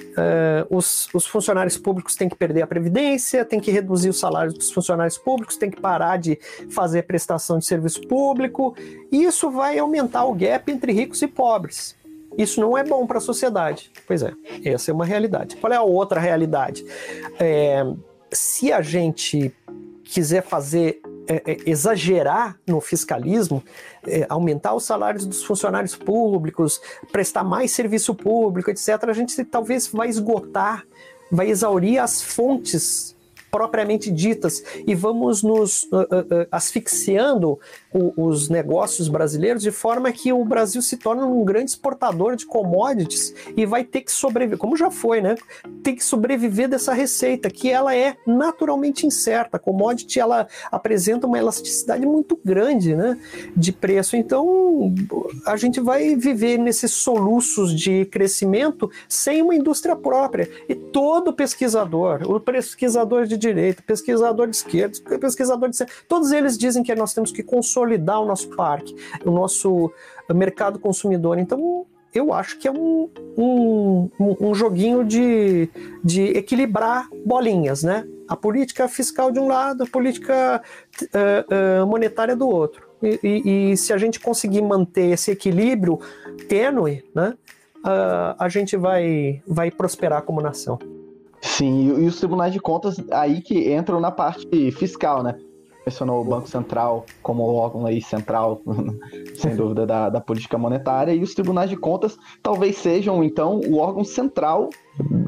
os, 0.71 1.09
os 1.15 1.27
funcionários 1.27 1.77
públicos 1.77 2.17
têm 2.17 2.29
que 2.29 2.37
perder 2.37 2.63
a 2.63 2.67
previdência, 2.67 3.45
tem 3.45 3.61
que 3.61 3.71
reduzir 3.71 4.09
os 4.09 4.19
salários 4.19 4.55
dos 4.55 4.71
funcionários 4.71 5.19
públicos, 5.19 5.57
tem 5.57 5.71
que 5.71 5.81
parar 5.81 6.17
de 6.19 6.39
fazer 6.71 7.03
prestação 7.03 7.59
de 7.59 7.67
serviço 7.67 8.07
público, 8.07 8.75
e 9.11 9.25
isso 9.25 9.51
vai 9.51 9.79
aumentar 9.79 10.25
o 10.25 10.35
gap 10.35 10.71
entre 10.71 10.93
ricos 10.93 11.23
e 11.23 11.27
pobres. 11.27 11.98
Isso 12.39 12.61
não 12.61 12.79
é 12.79 12.85
bom 12.85 13.05
para 13.05 13.19
a 13.19 13.21
sociedade. 13.21 13.91
Pois 14.07 14.23
é, 14.23 14.33
essa 14.65 14.93
é 14.93 14.95
uma 14.95 15.05
realidade. 15.05 15.57
Qual 15.57 15.73
é 15.73 15.77
a 15.77 15.83
outra 15.83 16.21
realidade? 16.21 16.85
É, 17.39 17.85
se 18.33 18.73
a 18.73 18.81
gente 18.81 19.53
quiser 20.05 20.43
fazer 20.43 21.03
é, 21.29 21.43
é, 21.45 21.57
exagerar 21.67 22.59
no 22.67 22.81
fiscalismo, 22.81 23.63
é, 24.07 24.25
aumentar 24.29 24.75
os 24.75 24.85
salários 24.85 25.27
dos 25.27 25.45
funcionários 25.45 25.95
públicos, 25.95 26.81
prestar 27.13 27.45
mais 27.45 27.73
serviço 27.73 28.15
público, 28.15 28.71
etc., 28.71 29.05
a 29.09 29.13
gente 29.13 29.45
talvez 29.45 29.89
vai 29.89 30.09
esgotar, 30.09 30.85
vai 31.31 31.51
exaurir 31.51 32.01
as 32.01 32.23
fontes 32.23 33.15
propriamente 33.51 34.11
ditas 34.11 34.63
e 34.87 34.95
vamos 34.95 35.43
nos 35.43 35.85
uh, 35.85 35.97
uh, 35.97 36.43
uh, 36.43 36.47
asfixiando 36.51 37.59
o, 37.93 38.29
os 38.29 38.49
negócios 38.49 39.09
brasileiros 39.09 39.63
de 39.63 39.71
forma 39.71 40.11
que 40.13 40.33
o 40.33 40.45
Brasil 40.45 40.83
se 40.83 40.97
torne 40.97 41.23
um 41.23 41.45
grande 41.45 41.71
exportador 41.71 42.37
de 42.37 42.47
commodities 42.47 43.35
e 43.57 43.65
vai 43.65 43.85
ter 43.85 44.03
que 44.03 44.13
sobreviver, 44.13 44.59
como 44.59 44.77
já 44.77 44.91
foi, 44.91 45.21
né? 45.21 45.37
Tem 45.83 45.95
que 45.95 46.05
sobreviver 46.05 46.69
dessa 46.69 46.93
receita, 46.93 47.51
que 47.51 47.71
ela 47.71 47.95
é 47.95 48.17
naturalmente 48.27 49.07
incerta. 49.07 49.57
A 49.57 49.61
commodity 49.61 50.21
ela 50.21 50.47
apresenta 50.71 51.27
uma 51.27 51.39
elasticidade 51.39 52.05
muito 52.05 52.39
grande, 52.45 52.95
né? 52.95 53.19
De 53.57 53.73
preço. 53.73 54.17
Então 54.17 54.95
a 55.47 55.57
gente 55.57 55.81
vai 55.81 56.15
viver 56.15 56.59
nesses 56.59 56.93
soluços 56.93 57.75
de 57.79 58.05
crescimento 58.07 58.91
sem 59.09 59.43
uma 59.43 59.55
indústria 59.55 59.97
própria. 59.97 60.51
E 60.69 60.75
todo 60.75 61.33
pesquisador, 61.33 62.23
o 62.31 62.41
pesquisador 62.41 63.27
de 63.27 63.37
direita, 63.37 63.83
pesquisador 63.83 64.49
de 64.49 64.57
esquerda, 64.57 64.99
pesquisador 65.19 65.71
de 65.71 65.79
todos 66.09 66.33
eles 66.33 66.59
dizem 66.59 66.83
que 66.83 66.95
nós 66.95 67.15
temos 67.15 67.33
que 67.33 67.43
consolidar 67.79 68.21
o 68.21 68.27
nosso 68.27 68.49
parque, 68.51 68.95
o 69.25 69.31
nosso 69.31 69.93
mercado 70.35 70.79
consumidor. 70.79 71.39
Então, 71.39 71.87
eu 72.13 72.33
acho 72.33 72.59
que 72.59 72.67
é 72.67 72.73
um, 72.73 73.09
um, 73.37 74.11
um 74.19 74.55
joguinho 74.55 75.05
de, 75.05 75.69
de 76.03 76.23
equilibrar 76.37 77.09
bolinhas, 77.25 77.83
né? 77.83 78.05
A 78.27 78.37
política 78.37 78.89
fiscal 78.89 79.31
de 79.31 79.39
um 79.39 79.47
lado, 79.47 79.85
a 79.85 79.87
política 79.87 80.63
uh, 81.03 81.83
uh, 81.83 81.87
monetária 81.87 82.35
do 82.35 82.49
outro. 82.49 82.87
E, 83.03 83.21
e, 83.23 83.71
e, 83.73 83.77
se 83.77 83.93
a 83.93 83.99
gente 83.99 84.19
conseguir 84.19 84.61
manter 84.61 85.13
esse 85.13 85.31
equilíbrio 85.31 86.01
tênue, 86.49 87.05
né, 87.15 87.35
uh, 87.79 88.35
a 88.37 88.49
gente 88.49 88.77
vai, 88.77 89.41
vai 89.47 89.71
prosperar 89.71 90.23
como 90.23 90.41
nação. 90.41 90.79
Sim, 91.41 92.03
e 92.03 92.07
os 92.07 92.19
tribunais 92.19 92.53
de 92.53 92.59
contas 92.59 92.97
aí 93.13 93.41
que 93.41 93.73
entram 93.73 94.01
na 94.01 94.11
parte 94.11 94.73
fiscal, 94.73 95.23
né? 95.23 95.37
Mencionou 95.89 96.21
o 96.21 96.25
Banco 96.25 96.49
Central 96.49 97.07
como 97.23 97.43
órgão 97.43 97.87
aí 97.87 98.01
central, 98.03 98.63
sem 99.35 99.57
dúvida, 99.57 99.87
da, 99.87 100.11
da 100.11 100.21
política 100.21 100.59
monetária, 100.59 101.13
e 101.13 101.23
os 101.23 101.35
tribunais 101.35 101.71
de 101.71 101.77
contas 101.77 102.17
talvez 102.43 102.77
sejam, 102.77 103.25
então, 103.25 103.61
o 103.67 103.79
órgão 103.79 104.05
central 104.05 104.69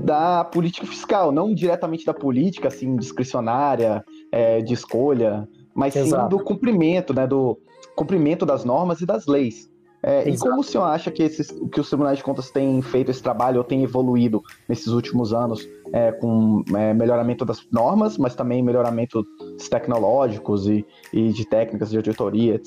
da 0.05 0.45
política 0.45 0.87
fiscal, 0.87 1.33
não 1.33 1.55
diretamente 1.55 2.05
da 2.05 2.13
política, 2.13 2.69
assim, 2.69 2.97
discricionária, 2.97 4.05
é, 4.31 4.61
de 4.61 4.75
escolha, 4.75 5.49
mas 5.75 5.97
Exato. 5.97 6.23
sim 6.23 6.29
do 6.29 6.45
cumprimento, 6.45 7.15
né, 7.15 7.27
do 7.27 7.59
cumprimento 7.97 8.45
das 8.45 8.65
normas 8.65 9.01
e 9.01 9.07
das 9.07 9.27
leis. 9.27 9.71
É, 10.03 10.29
e 10.29 10.39
como 10.39 10.61
o 10.61 10.65
senhor 10.65 10.85
acha 10.85 11.11
que, 11.11 11.23
esses, 11.23 11.51
que 11.73 11.81
os 11.81 11.89
tribunais 11.89 12.19
de 12.19 12.25
contas 12.25 12.51
têm 12.51 12.81
feito 12.81 13.11
esse 13.11 13.23
trabalho 13.23 13.59
ou 13.59 13.65
têm 13.65 13.83
evoluído 13.83 14.43
nesses 14.69 14.89
últimos 14.89 15.33
anos 15.33 15.69
é, 15.93 16.11
com 16.13 16.65
é, 16.75 16.95
melhoramento 16.95 17.45
das 17.45 17.67
normas, 17.71 18.17
mas 18.17 18.35
também 18.35 18.63
melhoramento 18.63 19.27
tecnológicos 19.69 20.67
e, 20.67 20.87
e 21.13 21.29
de 21.29 21.45
técnicas 21.45 21.91
de 21.91 21.97
auditoria 21.97 22.61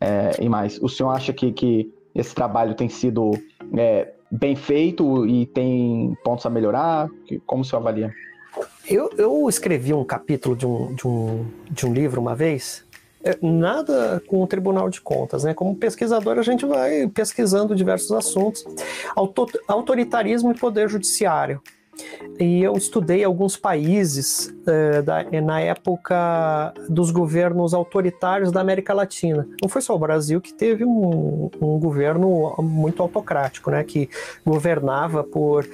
é, 0.00 0.30
e 0.40 0.48
mais? 0.48 0.78
O 0.82 0.88
senhor 0.88 1.10
acha 1.10 1.32
que, 1.32 1.52
que 1.52 1.92
esse 2.14 2.34
trabalho 2.34 2.74
tem 2.74 2.88
sido 2.88 3.30
é, 3.76 4.12
bem 4.30 4.54
feito 4.54 5.26
e 5.26 5.46
tem 5.46 6.16
pontos 6.22 6.44
a 6.44 6.50
melhorar? 6.50 7.08
Como 7.46 7.62
o 7.62 7.64
senhor 7.64 7.80
avalia? 7.80 8.12
Eu, 8.88 9.10
eu 9.16 9.48
escrevi 9.48 9.92
um 9.94 10.04
capítulo 10.04 10.54
de 10.54 10.66
um, 10.66 10.94
de, 10.94 11.08
um, 11.08 11.46
de 11.70 11.86
um 11.86 11.92
livro 11.92 12.20
uma 12.20 12.36
vez 12.36 12.84
nada 13.40 14.22
com 14.26 14.42
o 14.42 14.46
Tribunal 14.46 14.88
de 14.88 15.00
Contas, 15.00 15.44
né? 15.44 15.54
Como 15.54 15.76
pesquisador, 15.76 16.38
a 16.38 16.42
gente 16.42 16.66
vai 16.66 17.08
pesquisando 17.08 17.74
diversos 17.74 18.12
assuntos. 18.12 18.64
Autoritarismo 19.68 20.52
e 20.52 20.58
poder 20.58 20.88
judiciário. 20.88 21.60
E 22.40 22.62
eu 22.62 22.72
estudei 22.76 23.22
alguns 23.22 23.56
países 23.56 24.52
uh, 24.66 25.02
da, 25.02 25.22
na 25.40 25.60
época 25.60 26.74
dos 26.88 27.10
governos 27.10 27.72
autoritários 27.72 28.50
da 28.50 28.60
América 28.60 28.92
Latina. 28.92 29.46
Não 29.62 29.68
foi 29.68 29.80
só 29.80 29.94
o 29.94 29.98
Brasil 29.98 30.40
que 30.40 30.52
teve 30.52 30.84
um, 30.84 31.48
um 31.60 31.78
governo 31.78 32.54
muito 32.58 33.02
autocrático, 33.02 33.70
né? 33.70 33.84
Que 33.84 34.08
governava 34.44 35.22
por, 35.22 35.64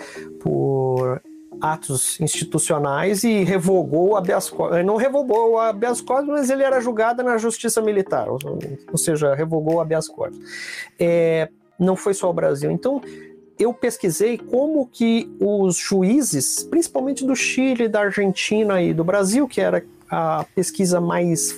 por 0.40 1.22
atos 1.60 2.20
institucionais 2.20 3.24
e 3.24 3.42
revogou 3.44 4.10
o 4.10 4.16
habeas 4.16 4.48
corpus. 4.48 4.84
Não 4.84 4.96
revogou 4.96 5.52
o 5.52 5.58
habeas 5.58 6.00
corpus, 6.00 6.28
mas 6.28 6.50
ele 6.50 6.62
era 6.62 6.80
julgado 6.80 7.22
na 7.22 7.36
justiça 7.38 7.80
militar, 7.80 8.28
ou, 8.28 8.38
ou 8.90 8.98
seja, 8.98 9.34
revogou 9.34 9.74
o 9.74 9.80
habeas 9.80 10.08
corpus. 10.08 10.38
É, 10.98 11.48
não 11.78 11.96
foi 11.96 12.14
só 12.14 12.30
o 12.30 12.32
Brasil. 12.32 12.70
Então, 12.70 13.00
eu 13.58 13.74
pesquisei 13.74 14.38
como 14.38 14.86
que 14.86 15.30
os 15.38 15.76
juízes, 15.76 16.62
principalmente 16.64 17.26
do 17.26 17.36
Chile, 17.36 17.88
da 17.88 18.00
Argentina 18.00 18.80
e 18.80 18.94
do 18.94 19.04
Brasil, 19.04 19.46
que 19.46 19.60
era 19.60 19.84
a 20.10 20.44
pesquisa 20.54 21.00
mais, 21.00 21.54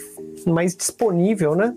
mais 0.46 0.74
disponível, 0.76 1.54
né? 1.54 1.74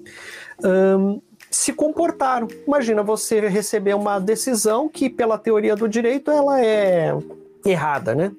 Um, 0.64 1.22
se 1.50 1.72
comportaram. 1.72 2.48
Imagina 2.68 3.02
você 3.02 3.40
receber 3.48 3.96
uma 3.96 4.20
decisão 4.20 4.90
que, 4.90 5.10
pela 5.10 5.38
teoria 5.38 5.76
do 5.76 5.88
direito, 5.88 6.30
ela 6.30 6.60
é 6.60 7.16
errada, 7.65 8.13
né? 8.13 8.32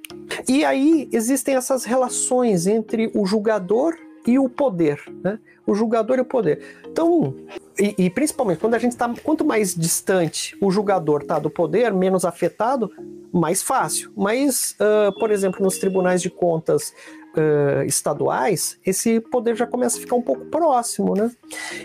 E 0.48 0.64
aí 0.64 1.08
existem 1.12 1.56
essas 1.56 1.84
relações 1.84 2.66
entre 2.66 3.10
o 3.14 3.26
julgador 3.26 3.94
e 4.26 4.38
o 4.38 4.48
poder, 4.48 5.00
né? 5.22 5.38
O 5.66 5.74
julgador 5.74 6.18
e 6.18 6.20
o 6.20 6.24
poder. 6.24 6.60
Então, 6.88 7.34
e, 7.78 7.94
e 7.98 8.10
principalmente 8.10 8.58
quando 8.58 8.74
a 8.74 8.78
gente 8.78 8.92
está, 8.92 9.12
quanto 9.22 9.44
mais 9.44 9.74
distante 9.74 10.56
o 10.60 10.70
julgador 10.70 11.22
está 11.22 11.38
do 11.38 11.50
poder, 11.50 11.92
menos 11.92 12.24
afetado, 12.24 12.90
mais 13.32 13.62
fácil. 13.62 14.12
Mas, 14.16 14.76
uh, 14.80 15.18
por 15.18 15.30
exemplo, 15.30 15.62
nos 15.62 15.78
tribunais 15.78 16.22
de 16.22 16.30
contas 16.30 16.92
uh, 17.36 17.82
estaduais, 17.84 18.78
esse 18.84 19.20
poder 19.20 19.56
já 19.56 19.66
começa 19.66 19.98
a 19.98 20.00
ficar 20.00 20.16
um 20.16 20.22
pouco 20.22 20.46
próximo, 20.46 21.14
né? 21.14 21.30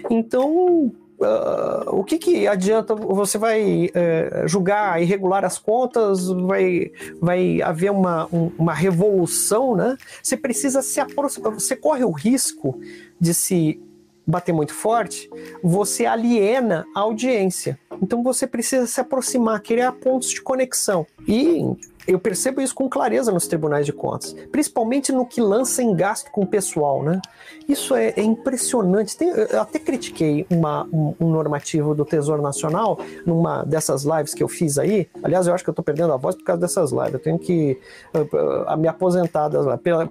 Então, 0.10 0.92
Uh, 1.22 2.00
o 2.00 2.04
que, 2.04 2.18
que 2.18 2.48
adianta? 2.48 2.96
Você 2.96 3.38
vai 3.38 3.86
uh, 3.86 4.48
julgar 4.48 5.00
e 5.02 5.06
regular 5.06 5.46
as 5.46 5.60
contas? 5.60 6.28
Vai, 6.28 6.92
vai 7.22 7.62
haver 7.62 7.92
uma, 7.92 8.28
um, 8.34 8.52
uma 8.58 8.74
revolução, 8.74 9.76
né? 9.76 9.96
Você 10.22 10.36
precisa 10.36 10.82
se 10.82 11.00
aproximar. 11.00 11.54
Você 11.54 11.76
corre 11.76 12.04
o 12.04 12.12
risco 12.12 12.80
de 13.20 13.36
se 13.36 13.80
bater 14.26 14.54
muito 14.54 14.74
forte, 14.74 15.30
você 15.62 16.06
aliena 16.06 16.86
a 16.96 17.02
audiência. 17.02 17.78
Então 18.02 18.24
você 18.24 18.48
precisa 18.48 18.88
se 18.88 19.00
aproximar, 19.00 19.62
criar 19.62 19.92
pontos 19.94 20.30
de 20.30 20.42
conexão. 20.42 21.06
E 21.28 21.66
eu 22.14 22.20
percebo 22.20 22.62
isso 22.62 22.76
com 22.76 22.90
clareza 22.90 23.32
nos 23.32 23.48
tribunais 23.48 23.86
de 23.86 23.94
contas, 23.94 24.34
principalmente 24.52 25.12
no 25.12 25.26
que 25.26 25.42
lança 25.42 25.82
em 25.82 25.96
gasto 25.96 26.30
com 26.32 26.42
o 26.42 26.48
pessoal, 26.48 27.04
né? 27.04 27.22
Isso 27.68 27.96
é, 27.96 28.14
é 28.18 28.22
impressionante. 28.22 29.16
Tem, 29.16 29.30
eu 29.30 29.62
até 29.62 29.80
critiquei 29.80 30.46
uma, 30.50 30.84
um, 30.92 31.16
um, 31.20 31.30
normativo 31.30 31.96
do 31.96 32.04
Tesouro 32.04 32.42
Nacional 32.42 33.00
numa 33.26 33.64
dessas 33.64 34.04
lives 34.04 34.34
que 34.34 34.44
eu 34.44 34.48
fiz 34.48 34.78
aí. 34.78 35.08
Aliás, 35.24 35.48
eu 35.48 35.54
acho 35.54 35.64
que 35.64 35.70
eu 35.70 35.74
estou 35.74 35.84
perdendo 35.84 36.12
a 36.12 36.18
voz 36.18 36.36
por 36.36 36.44
causa 36.44 36.62
dessas 36.62 36.92
lives. 36.92 37.14
Eu 37.14 37.20
tenho 37.20 37.40
que 37.40 37.80
uh, 38.14 38.74
uh, 38.74 38.78
me 38.78 38.88
aposentar, 38.88 39.48
das, 39.48 39.66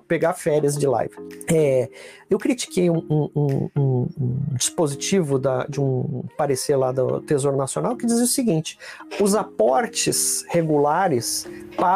pegar 0.09 0.35
férias 0.35 0.77
de 0.77 0.87
live. 0.87 1.15
É, 1.53 1.91
eu 2.31 2.39
critiquei 2.39 2.89
um, 2.89 3.05
um, 3.11 3.69
um 3.77 4.09
dispositivo 4.53 5.39
da, 5.39 5.67
de 5.67 5.81
um 5.81 6.25
parecer 6.37 6.77
lá 6.77 6.93
do 6.93 7.21
Tesouro 7.21 7.57
Nacional 7.57 7.97
que 7.97 8.07
dizia 8.07 8.25
o 8.25 8.29
seguinte: 8.29 8.79
os 9.21 9.35
aportes 9.35 10.45
regulares 10.49 11.47
para 11.77 11.90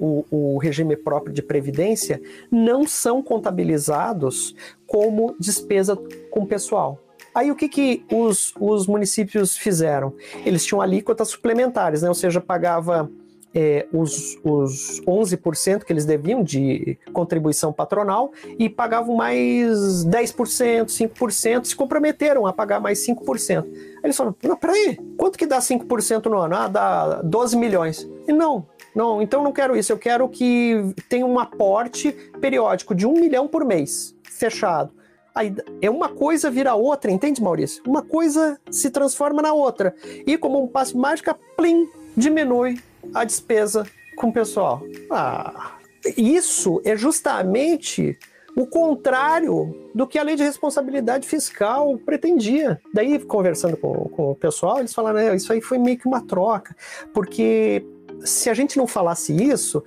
o, 0.00 0.24
o 0.30 0.58
regime 0.58 0.96
próprio 0.96 1.32
de 1.32 1.42
previdência 1.42 2.20
não 2.50 2.86
são 2.86 3.22
contabilizados 3.22 4.54
como 4.86 5.34
despesa 5.38 5.96
com 6.30 6.46
pessoal. 6.46 7.02
Aí 7.34 7.50
o 7.50 7.54
que, 7.54 7.68
que 7.68 8.04
os, 8.10 8.54
os 8.58 8.86
municípios 8.86 9.56
fizeram? 9.56 10.14
Eles 10.44 10.64
tinham 10.64 10.80
alíquotas 10.80 11.28
suplementares, 11.28 12.00
né? 12.02 12.08
ou 12.08 12.14
seja, 12.14 12.40
pagava 12.40 13.10
é, 13.54 13.86
os, 13.90 14.38
os 14.44 15.00
11% 15.06 15.84
que 15.84 15.92
eles 15.92 16.04
deviam 16.04 16.42
de 16.42 16.98
contribuição 17.12 17.72
patronal 17.72 18.32
e 18.58 18.68
pagavam 18.68 19.16
mais 19.16 20.04
10%, 20.04 20.86
5%, 20.86 21.64
se 21.64 21.74
comprometeram 21.74 22.46
a 22.46 22.52
pagar 22.52 22.80
mais 22.80 23.06
5%. 23.06 23.64
Aí 23.64 23.70
eles 24.04 24.16
falaram, 24.16 24.36
não, 24.42 24.56
peraí, 24.56 24.98
quanto 25.16 25.38
que 25.38 25.46
dá 25.46 25.58
5% 25.58 26.26
no 26.26 26.38
ano? 26.38 26.54
Ah, 26.54 26.68
dá 26.68 27.22
12 27.22 27.56
milhões. 27.56 28.08
E 28.28 28.32
não, 28.32 28.66
não, 28.96 29.20
então 29.20 29.44
não 29.44 29.52
quero 29.52 29.76
isso. 29.76 29.92
Eu 29.92 29.98
quero 29.98 30.26
que 30.26 30.94
tenha 31.06 31.26
um 31.26 31.38
aporte 31.38 32.12
periódico 32.40 32.94
de 32.94 33.06
um 33.06 33.12
milhão 33.12 33.46
por 33.46 33.62
mês, 33.62 34.16
fechado. 34.24 34.90
Aí 35.34 35.54
é 35.82 35.90
uma 35.90 36.08
coisa 36.08 36.50
vira 36.50 36.74
outra, 36.74 37.10
entende, 37.10 37.42
Maurício? 37.42 37.82
Uma 37.86 38.00
coisa 38.00 38.58
se 38.70 38.88
transforma 38.88 39.42
na 39.42 39.52
outra. 39.52 39.94
E 40.26 40.38
como 40.38 40.62
um 40.62 40.66
passo 40.66 40.96
mágica, 40.96 41.36
plim, 41.54 41.86
diminui 42.16 42.80
a 43.12 43.22
despesa 43.22 43.86
com 44.16 44.28
o 44.28 44.32
pessoal. 44.32 44.80
Ah, 45.10 45.74
isso 46.16 46.80
é 46.82 46.96
justamente 46.96 48.18
o 48.56 48.66
contrário 48.66 49.90
do 49.94 50.06
que 50.06 50.18
a 50.18 50.22
lei 50.22 50.36
de 50.36 50.42
responsabilidade 50.42 51.28
fiscal 51.28 51.98
pretendia. 51.98 52.80
Daí, 52.94 53.18
conversando 53.18 53.76
com, 53.76 53.92
com 54.08 54.30
o 54.30 54.34
pessoal, 54.34 54.78
eles 54.78 54.94
falaram: 54.94 55.18
é, 55.18 55.36
isso 55.36 55.52
aí 55.52 55.60
foi 55.60 55.76
meio 55.76 55.98
que 55.98 56.08
uma 56.08 56.22
troca, 56.22 56.74
porque 57.12 57.84
se 58.24 58.50
a 58.50 58.54
gente 58.54 58.76
não 58.76 58.86
falasse 58.86 59.32
isso, 59.32 59.82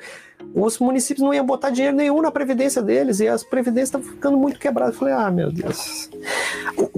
os 0.53 0.79
municípios 0.79 1.23
não 1.23 1.33
iam 1.33 1.45
botar 1.45 1.69
dinheiro 1.69 1.95
nenhum 1.95 2.21
na 2.21 2.31
previdência 2.31 2.81
deles 2.81 3.19
e 3.19 3.27
as 3.27 3.43
previdências 3.43 3.89
estavam 3.89 4.07
ficando 4.07 4.37
muito 4.37 4.59
quebradas. 4.59 4.93
Eu 4.95 4.99
falei, 4.99 5.13
ah, 5.13 5.29
meu 5.29 5.51
Deus. 5.51 6.09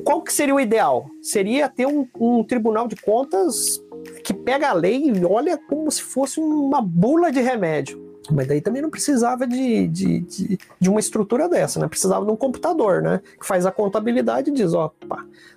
Qual 0.03 0.21
que 0.21 0.31
seria 0.31 0.55
o 0.55 0.59
ideal? 0.59 1.09
Seria 1.21 1.67
ter 1.67 1.85
um, 1.85 2.07
um 2.19 2.43
tribunal 2.43 2.87
de 2.87 2.95
contas 2.95 3.81
que 4.23 4.33
pega 4.33 4.69
a 4.69 4.73
lei 4.73 5.09
e 5.09 5.25
olha 5.25 5.57
como 5.57 5.91
se 5.91 6.01
fosse 6.01 6.39
uma 6.39 6.81
bula 6.81 7.31
de 7.31 7.41
remédio. 7.41 8.11
Mas 8.29 8.47
daí 8.47 8.61
também 8.61 8.81
não 8.81 8.89
precisava 8.89 9.47
de, 9.47 9.87
de, 9.87 10.19
de, 10.21 10.59
de, 10.79 10.89
uma 10.89 10.99
estrutura 10.99 11.49
dessa, 11.49 11.79
né? 11.79 11.87
Precisava 11.87 12.23
de 12.23 12.31
um 12.31 12.35
computador, 12.35 13.01
né? 13.01 13.19
Que 13.39 13.45
faz 13.45 13.65
a 13.65 13.71
contabilidade 13.71 14.51
e 14.51 14.53
diz, 14.53 14.73
ó, 14.73 14.91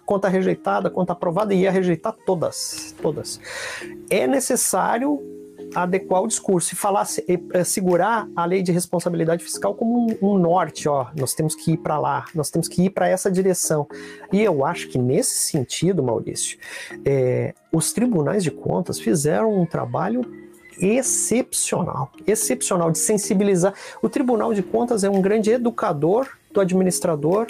conta 0.04 0.28
rejeitada, 0.28 0.88
conta 0.90 1.12
aprovada, 1.12 1.52
e 1.54 1.60
ia 1.60 1.70
rejeitar 1.70 2.16
todas, 2.24 2.94
todas. 3.00 3.38
É 4.08 4.26
necessário 4.26 5.20
adequar 5.74 6.22
o 6.22 6.26
discurso 6.26 6.74
e 6.74 6.76
falar, 6.76 7.06
é, 7.52 7.64
segurar 7.64 8.28
a 8.34 8.44
lei 8.44 8.62
de 8.62 8.72
responsabilidade 8.72 9.42
fiscal 9.42 9.74
como 9.74 10.06
um, 10.06 10.34
um 10.34 10.38
norte, 10.38 10.88
ó, 10.88 11.08
nós 11.18 11.34
temos 11.34 11.54
que 11.54 11.72
ir 11.72 11.76
para 11.78 11.98
lá, 11.98 12.24
nós 12.34 12.50
temos 12.50 12.68
que 12.68 12.84
ir 12.84 12.90
para 12.90 13.08
essa 13.08 13.30
direção. 13.30 13.86
E 14.32 14.40
eu 14.40 14.64
acho 14.64 14.88
que 14.88 14.98
nesse 14.98 15.34
sentido, 15.34 16.02
Maurício, 16.02 16.58
é, 17.04 17.54
os 17.72 17.92
tribunais 17.92 18.42
de 18.42 18.50
contas 18.50 18.98
fizeram 19.00 19.60
um 19.60 19.66
trabalho 19.66 20.24
excepcional, 20.78 22.10
excepcional 22.26 22.90
de 22.90 22.98
sensibilizar. 22.98 23.74
O 24.02 24.08
Tribunal 24.08 24.52
de 24.52 24.62
Contas 24.62 25.04
é 25.04 25.10
um 25.10 25.20
grande 25.20 25.50
educador 25.50 26.28
do 26.52 26.60
administrador 26.60 27.46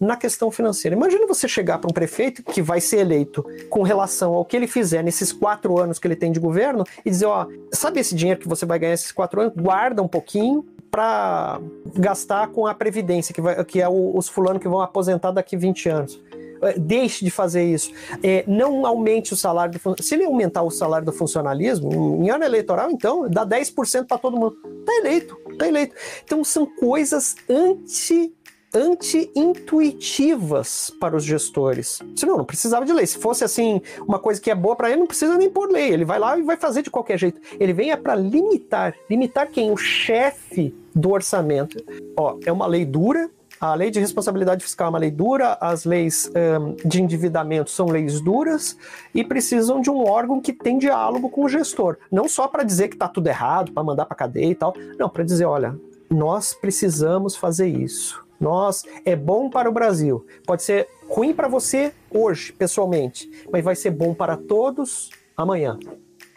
na 0.00 0.16
questão 0.16 0.50
financeira. 0.50 0.96
Imagina 0.96 1.26
você 1.26 1.48
chegar 1.48 1.78
para 1.78 1.88
um 1.88 1.92
prefeito 1.92 2.42
que 2.42 2.60
vai 2.60 2.80
ser 2.80 2.98
eleito 2.98 3.44
com 3.70 3.82
relação 3.82 4.34
ao 4.34 4.44
que 4.44 4.56
ele 4.56 4.66
fizer 4.66 5.02
nesses 5.02 5.32
quatro 5.32 5.78
anos 5.78 5.98
que 5.98 6.06
ele 6.06 6.16
tem 6.16 6.32
de 6.32 6.40
governo 6.40 6.84
e 7.04 7.10
dizer: 7.10 7.26
ó, 7.26 7.46
sabe 7.72 8.00
esse 8.00 8.14
dinheiro 8.14 8.40
que 8.40 8.48
você 8.48 8.66
vai 8.66 8.78
ganhar 8.78 8.94
esses 8.94 9.12
quatro 9.12 9.40
anos? 9.40 9.54
Guarda 9.56 10.02
um 10.02 10.08
pouquinho, 10.08 10.64
para 10.94 11.60
gastar 11.96 12.46
com 12.52 12.68
a 12.68 12.72
previdência, 12.72 13.34
que, 13.34 13.40
vai, 13.40 13.64
que 13.64 13.82
é 13.82 13.88
o, 13.88 14.16
os 14.16 14.28
fulanos 14.28 14.62
que 14.62 14.68
vão 14.68 14.80
aposentar 14.80 15.32
daqui 15.32 15.56
20 15.56 15.88
anos. 15.88 16.22
É, 16.62 16.78
deixe 16.78 17.24
de 17.24 17.32
fazer 17.32 17.64
isso. 17.64 17.90
É, 18.22 18.44
não 18.46 18.86
aumente 18.86 19.32
o 19.32 19.36
salário 19.36 19.74
do 19.76 20.02
Se 20.02 20.14
ele 20.14 20.24
aumentar 20.24 20.62
o 20.62 20.70
salário 20.70 21.04
do 21.04 21.12
funcionalismo, 21.12 22.22
em 22.22 22.30
ano 22.30 22.44
eleitoral, 22.44 22.92
então, 22.92 23.28
dá 23.28 23.44
10% 23.44 24.06
para 24.06 24.18
todo 24.18 24.36
mundo. 24.36 24.56
Tá 24.86 24.94
eleito, 24.94 25.36
tá 25.58 25.66
eleito. 25.66 25.96
Então 26.22 26.44
são 26.44 26.64
coisas 26.64 27.34
anti 27.50 28.32
anti-intuitivas 28.74 30.90
para 31.00 31.16
os 31.16 31.24
gestores. 31.24 32.02
Senão, 32.16 32.36
não 32.36 32.44
precisava 32.44 32.84
de 32.84 32.92
lei. 32.92 33.06
Se 33.06 33.16
fosse 33.18 33.44
assim, 33.44 33.80
uma 34.06 34.18
coisa 34.18 34.40
que 34.40 34.50
é 34.50 34.54
boa 34.54 34.74
para 34.74 34.90
ele, 34.90 35.00
não 35.00 35.06
precisa 35.06 35.38
nem 35.38 35.48
pôr 35.48 35.70
lei. 35.70 35.92
Ele 35.92 36.04
vai 36.04 36.18
lá 36.18 36.36
e 36.36 36.42
vai 36.42 36.56
fazer 36.56 36.82
de 36.82 36.90
qualquer 36.90 37.18
jeito. 37.18 37.40
Ele 37.58 37.72
vem 37.72 37.92
é 37.92 37.96
para 37.96 38.14
limitar. 38.14 38.94
Limitar 39.08 39.48
quem? 39.48 39.70
O 39.70 39.76
chefe 39.76 40.74
do 40.94 41.12
orçamento. 41.12 41.82
Ó, 42.16 42.36
é 42.44 42.52
uma 42.52 42.66
lei 42.66 42.84
dura, 42.84 43.30
a 43.60 43.74
lei 43.74 43.90
de 43.90 44.00
responsabilidade 44.00 44.64
fiscal 44.64 44.88
é 44.88 44.90
uma 44.90 44.98
lei 44.98 45.10
dura, 45.10 45.56
as 45.60 45.84
leis 45.84 46.30
um, 46.60 46.74
de 46.86 47.00
endividamento 47.00 47.70
são 47.70 47.86
leis 47.86 48.20
duras 48.20 48.76
e 49.14 49.24
precisam 49.24 49.80
de 49.80 49.88
um 49.88 50.06
órgão 50.06 50.40
que 50.40 50.52
tem 50.52 50.78
diálogo 50.78 51.30
com 51.30 51.44
o 51.44 51.48
gestor. 51.48 51.96
Não 52.10 52.28
só 52.28 52.48
para 52.48 52.62
dizer 52.62 52.88
que 52.88 52.96
está 52.96 53.08
tudo 53.08 53.28
errado, 53.28 53.72
para 53.72 53.82
mandar 53.82 54.06
para 54.06 54.16
cadeia 54.16 54.50
e 54.50 54.54
tal. 54.54 54.74
Não, 54.98 55.08
para 55.08 55.24
dizer, 55.24 55.44
olha, 55.44 55.78
nós 56.10 56.52
precisamos 56.52 57.36
fazer 57.36 57.68
isso. 57.68 58.23
Nós 58.40 58.82
é 59.04 59.14
bom 59.16 59.48
para 59.48 59.68
o 59.68 59.72
Brasil. 59.72 60.26
Pode 60.46 60.62
ser 60.62 60.88
ruim 61.08 61.32
para 61.32 61.48
você 61.48 61.92
hoje, 62.10 62.52
pessoalmente, 62.52 63.30
mas 63.50 63.64
vai 63.64 63.74
ser 63.74 63.90
bom 63.90 64.14
para 64.14 64.36
todos 64.36 65.10
amanhã. 65.36 65.78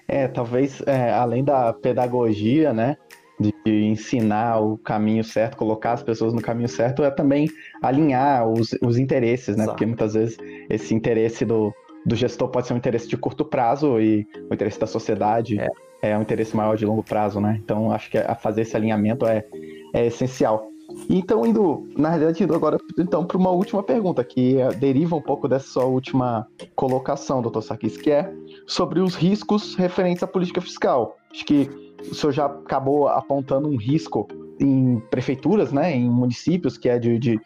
É, 0.08 0.28
talvez 0.28 0.82
é, 0.86 1.12
além 1.12 1.44
da 1.44 1.74
pedagogia, 1.74 2.74
né? 2.74 2.98
de 3.40 3.86
ensinar 3.86 4.60
o 4.60 4.78
caminho 4.78 5.24
certo, 5.24 5.58
colocar 5.58 5.94
as 5.94 6.02
pessoas 6.02 6.34
no 6.34 6.42
caminho 6.42 6.68
certo, 6.68 7.04
é 7.04 7.12
também 7.12 7.48
alinhar 7.82 8.48
os, 8.48 8.76
os 8.82 8.98
interesses, 8.98 9.56
né? 9.56 9.64
Exato. 9.64 9.76
Porque 9.76 9.86
muitas 9.86 10.16
vezes 10.16 10.38
esse 10.70 10.96
interesse 10.96 11.46
do, 11.46 11.72
do 12.04 12.16
gestor 12.16 12.50
pode 12.50 12.68
ser 12.68 12.74
um 12.74 12.78
interesse 12.78 13.08
de 13.08 13.16
curto 13.16 13.46
prazo 13.46 14.00
e 14.00 14.26
o 14.50 14.54
interesse 14.54 14.80
da 14.80 14.88
sociedade 14.88 15.60
é, 15.60 15.68
é 16.02 16.18
um 16.18 16.22
interesse 16.22 16.56
maior 16.56 16.76
de 16.76 16.86
longo 16.86 17.04
prazo, 17.04 17.40
né? 17.40 17.60
Então 17.64 17.92
acho 17.92 18.10
que 18.10 18.18
a 18.18 18.34
fazer 18.34 18.62
esse 18.62 18.76
alinhamento 18.76 19.26
é, 19.28 19.46
é 19.94 20.08
essencial. 20.08 20.72
Então, 21.10 21.46
indo, 21.46 21.88
na 21.98 22.10
realidade, 22.10 22.44
indo 22.44 22.54
agora 22.54 22.78
então 22.98 23.26
para 23.26 23.38
uma 23.38 23.52
última 23.52 23.82
pergunta, 23.82 24.24
que 24.24 24.58
é, 24.58 24.70
deriva 24.70 25.16
um 25.16 25.22
pouco 25.22 25.48
dessa 25.48 25.68
sua 25.68 25.86
última 25.86 26.48
colocação, 26.76 27.42
doutor 27.42 27.62
Sarkis, 27.62 27.98
que 27.98 28.12
é 28.12 28.34
sobre 28.66 29.00
os 29.00 29.16
riscos 29.16 29.76
referentes 29.76 30.24
à 30.24 30.28
política 30.28 30.60
fiscal. 30.60 31.18
Acho 31.32 31.46
que 31.46 31.70
o 32.12 32.16
senhor 32.16 32.32
já 32.32 32.46
acabou 32.46 33.08
apontando 33.08 33.70
um 33.70 33.78
risco 33.78 34.28
em 34.60 35.02
prefeituras, 35.10 35.72
né, 35.72 35.96
em 35.96 36.10
municípios, 36.10 36.78
que 36.78 36.90
é 36.90 37.00
de, 37.00 37.18
de 37.20 37.40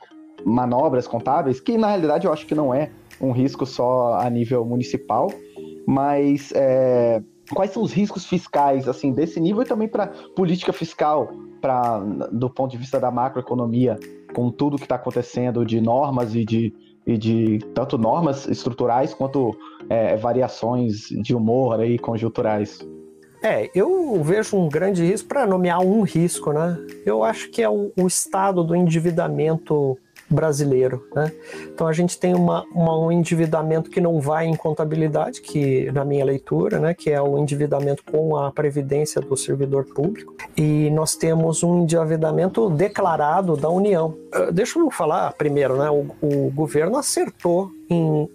manobras 0.46 1.08
contábeis, 1.08 1.60
que 1.60 1.78
na 1.78 1.88
realidade 1.88 2.26
eu 2.26 2.34
acho 2.34 2.46
que 2.48 2.56
não 2.56 2.74
é 2.74 2.90
um 3.20 3.32
risco 3.32 3.66
só 3.66 4.16
a 4.16 4.30
nível 4.30 4.66
municipal, 4.66 5.32
mas 5.86 6.52
é, 6.56 7.22
quais 7.54 7.72
são 7.72 7.84
os 7.84 7.94
riscos 7.94 8.26
fiscais 8.26 8.88
assim 8.88 9.12
desse 9.12 9.40
nível 9.40 9.62
e 9.62 9.66
também 9.66 9.88
para 9.88 10.08
política 10.36 10.74
fiscal, 10.74 11.30
para 11.62 12.00
do 12.32 12.50
ponto 12.50 12.72
de 12.72 12.78
vista 12.78 13.00
da 13.00 13.12
macroeconomia, 13.12 13.98
com 14.34 14.50
tudo 14.50 14.78
que 14.78 14.84
está 14.84 14.96
acontecendo 14.96 15.66
de 15.66 15.80
normas 15.80 16.36
e 16.36 16.44
de, 16.44 16.74
e 17.06 17.18
de 17.18 17.60
tanto 17.74 17.98
normas 17.98 18.48
estruturais 18.48 19.14
quanto 19.14 19.56
é, 19.88 20.18
variações 20.18 21.08
de 21.10 21.36
humor 21.36 21.80
aí 21.80 22.00
conjunturais. 22.00 22.80
É, 23.44 23.72
eu 23.74 24.22
vejo 24.24 24.56
um 24.56 24.70
grande 24.70 25.04
risco 25.04 25.28
para 25.28 25.48
nomear 25.48 25.82
um 25.82 26.04
risco, 26.04 26.54
né? 26.54 26.78
Eu 27.04 27.24
acho 27.24 27.50
que 27.50 27.62
é 27.62 27.70
o, 27.70 27.92
o 27.98 28.06
estado 28.06 28.64
do 28.64 28.76
endividamento 28.76 29.98
brasileiro. 30.32 31.06
Né? 31.14 31.32
Então 31.74 31.88
a 31.88 31.94
gente 31.94 32.18
tem 32.18 32.34
uma, 32.34 32.64
uma, 32.74 32.98
um 32.98 33.12
endividamento 33.12 33.90
que 33.90 34.00
não 34.00 34.20
vai 34.20 34.48
em 34.48 34.56
contabilidade, 34.56 35.42
que 35.42 35.92
na 35.92 36.06
minha 36.06 36.24
leitura, 36.24 36.80
né, 36.80 36.94
que 36.94 37.10
é 37.10 37.22
o 37.22 37.38
endividamento 37.38 38.04
com 38.04 38.36
a 38.38 38.52
previdência 38.52 39.22
do 39.22 39.36
servidor 39.36 39.86
público, 39.86 40.36
e 40.56 40.90
nós 40.92 41.16
temos 41.16 41.64
um 41.64 41.84
endividamento 41.84 42.70
declarado 42.70 43.58
da 43.58 43.70
União. 43.70 44.16
Uh, 44.34 44.52
deixa 44.52 44.80
eu 44.80 44.90
falar 44.90 45.34
primeiro, 45.34 45.78
né? 45.78 45.90
O, 45.90 46.08
o 46.22 46.52
governo 46.52 46.98
acertou 46.98 47.72
em 47.90 48.24
uh, 48.24 48.30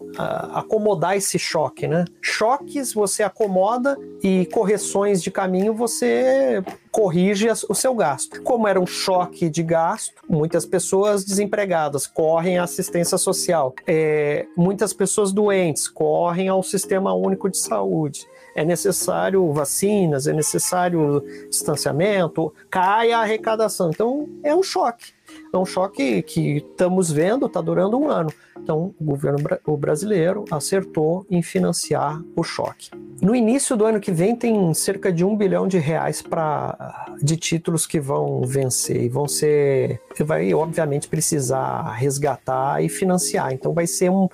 acomodar 0.52 1.16
esse 1.16 1.38
choque, 1.38 1.88
né? 1.88 2.04
Choques 2.20 2.92
você 2.92 3.22
acomoda 3.22 3.96
e 4.22 4.46
correções 4.46 5.22
de 5.22 5.30
caminho 5.30 5.74
você 5.74 6.62
corrige 6.96 7.46
o 7.68 7.74
seu 7.74 7.94
gasto. 7.94 8.40
Como 8.40 8.66
era 8.66 8.80
um 8.80 8.86
choque 8.86 9.50
de 9.50 9.62
gasto, 9.62 10.14
muitas 10.26 10.64
pessoas 10.64 11.26
desempregadas 11.26 12.06
correm 12.06 12.56
à 12.56 12.62
assistência 12.62 13.18
social, 13.18 13.74
é, 13.86 14.46
muitas 14.56 14.94
pessoas 14.94 15.30
doentes 15.30 15.88
correm 15.88 16.48
ao 16.48 16.62
sistema 16.62 17.12
único 17.12 17.50
de 17.50 17.58
saúde 17.58 18.26
é 18.54 18.64
necessário 18.64 19.52
vacinas, 19.52 20.26
é 20.26 20.32
necessário 20.32 21.22
distanciamento, 21.50 22.50
cai 22.70 23.12
a 23.12 23.18
arrecadação. 23.18 23.90
Então 23.90 24.26
é 24.42 24.56
um 24.56 24.62
choque. 24.62 25.12
É 25.52 25.58
um 25.58 25.64
choque 25.64 26.22
que 26.22 26.58
estamos 26.58 27.10
vendo, 27.10 27.46
está 27.46 27.60
durando 27.60 27.98
um 27.98 28.08
ano. 28.08 28.32
Então, 28.58 28.94
o 28.98 29.04
governo 29.04 29.38
o 29.64 29.76
brasileiro 29.76 30.44
acertou 30.50 31.26
em 31.30 31.42
financiar 31.42 32.20
o 32.34 32.42
choque. 32.42 32.90
No 33.20 33.34
início 33.34 33.76
do 33.76 33.84
ano 33.84 34.00
que 34.00 34.10
vem, 34.10 34.36
tem 34.36 34.74
cerca 34.74 35.12
de 35.12 35.24
um 35.24 35.36
bilhão 35.36 35.66
de 35.66 35.78
reais 35.78 36.20
pra, 36.20 37.16
de 37.22 37.36
títulos 37.36 37.86
que 37.86 37.98
vão 37.98 38.42
vencer 38.42 39.04
e 39.04 39.08
vão 39.08 39.26
ser. 39.28 40.00
Vai, 40.20 40.52
obviamente, 40.52 41.08
precisar 41.08 41.92
resgatar 41.92 42.82
e 42.82 42.88
financiar. 42.88 43.52
Então, 43.52 43.72
vai 43.72 43.86
ser 43.86 44.10
um, 44.10 44.24
uh, 44.24 44.30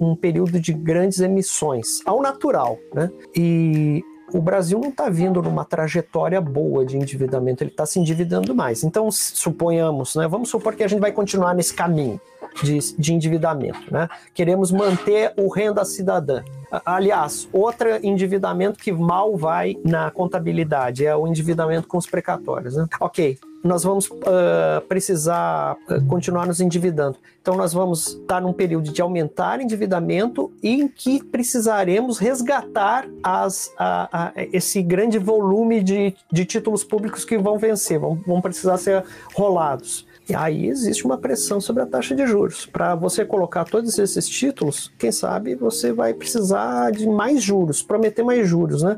um 0.00 0.16
período 0.16 0.58
de 0.58 0.72
grandes 0.72 1.20
emissões, 1.20 2.00
ao 2.04 2.20
natural. 2.20 2.78
Né? 2.94 3.10
E 3.36 4.02
o 4.32 4.40
Brasil 4.40 4.78
não 4.78 4.90
está 4.90 5.08
vindo 5.08 5.42
numa 5.42 5.64
trajetória 5.64 6.40
boa 6.40 6.84
de 6.84 6.96
endividamento, 6.96 7.62
ele 7.62 7.70
está 7.70 7.86
se 7.86 7.98
endividando 7.98 8.54
mais. 8.54 8.84
Então, 8.84 9.10
suponhamos, 9.10 10.14
né, 10.16 10.26
vamos 10.28 10.48
supor 10.48 10.74
que 10.74 10.82
a 10.82 10.88
gente 10.88 11.00
vai 11.00 11.12
continuar 11.12 11.54
nesse 11.54 11.74
caminho 11.74 12.20
de, 12.62 12.78
de 12.96 13.14
endividamento. 13.14 13.92
Né? 13.92 14.08
Queremos 14.34 14.70
manter 14.70 15.32
o 15.36 15.48
renda 15.48 15.84
cidadã. 15.84 16.42
Aliás, 16.84 17.48
outro 17.52 17.88
endividamento 18.04 18.78
que 18.78 18.92
mal 18.92 19.36
vai 19.36 19.76
na 19.84 20.10
contabilidade 20.10 21.04
é 21.04 21.14
o 21.14 21.26
endividamento 21.26 21.88
com 21.88 21.98
os 21.98 22.06
precatórios. 22.06 22.76
Né? 22.76 22.86
Ok, 23.00 23.38
nós 23.62 23.84
vamos 23.84 24.06
uh, 24.06 24.80
precisar 24.88 25.76
continuar 26.08 26.46
nos 26.46 26.60
endividando. 26.60 27.16
Então, 27.42 27.56
nós 27.56 27.72
vamos 27.72 28.08
estar 28.08 28.40
num 28.40 28.52
período 28.52 28.92
de 28.92 29.00
aumentar 29.00 29.60
endividamento 29.60 30.52
e 30.62 30.82
em 30.82 30.88
que 30.88 31.22
precisaremos 31.22 32.18
resgatar 32.18 33.08
as, 33.22 33.72
a, 33.78 34.08
a, 34.12 34.32
esse 34.52 34.82
grande 34.82 35.18
volume 35.18 35.82
de, 35.82 36.14
de 36.30 36.44
títulos 36.44 36.84
públicos 36.84 37.24
que 37.24 37.38
vão 37.38 37.58
vencer, 37.58 37.98
vão, 37.98 38.14
vão 38.26 38.40
precisar 38.40 38.78
ser 38.78 39.04
rolados. 39.34 40.06
E 40.28 40.34
aí 40.34 40.68
existe 40.68 41.04
uma 41.04 41.18
pressão 41.18 41.60
sobre 41.60 41.82
a 41.82 41.86
taxa 41.86 42.14
de 42.14 42.24
juros. 42.26 42.64
Para 42.64 42.94
você 42.94 43.24
colocar 43.24 43.64
todos 43.64 43.98
esses 43.98 44.28
títulos, 44.28 44.92
quem 44.96 45.10
sabe 45.10 45.56
você 45.56 45.92
vai 45.92 46.14
precisar 46.14 46.92
de 46.92 47.08
mais 47.08 47.42
juros, 47.42 47.82
prometer 47.82 48.22
mais 48.22 48.48
juros, 48.48 48.82
né? 48.82 48.96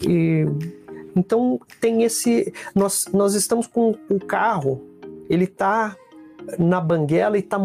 E, 0.00 0.46
então 1.14 1.60
tem 1.80 2.02
esse. 2.02 2.52
Nós, 2.74 3.06
nós 3.12 3.34
estamos 3.34 3.66
com 3.66 3.96
o 4.08 4.18
carro, 4.18 4.82
ele 5.28 5.44
está 5.44 5.96
na 6.58 6.80
banguela 6.80 7.36
e 7.36 7.40
está 7.40 7.58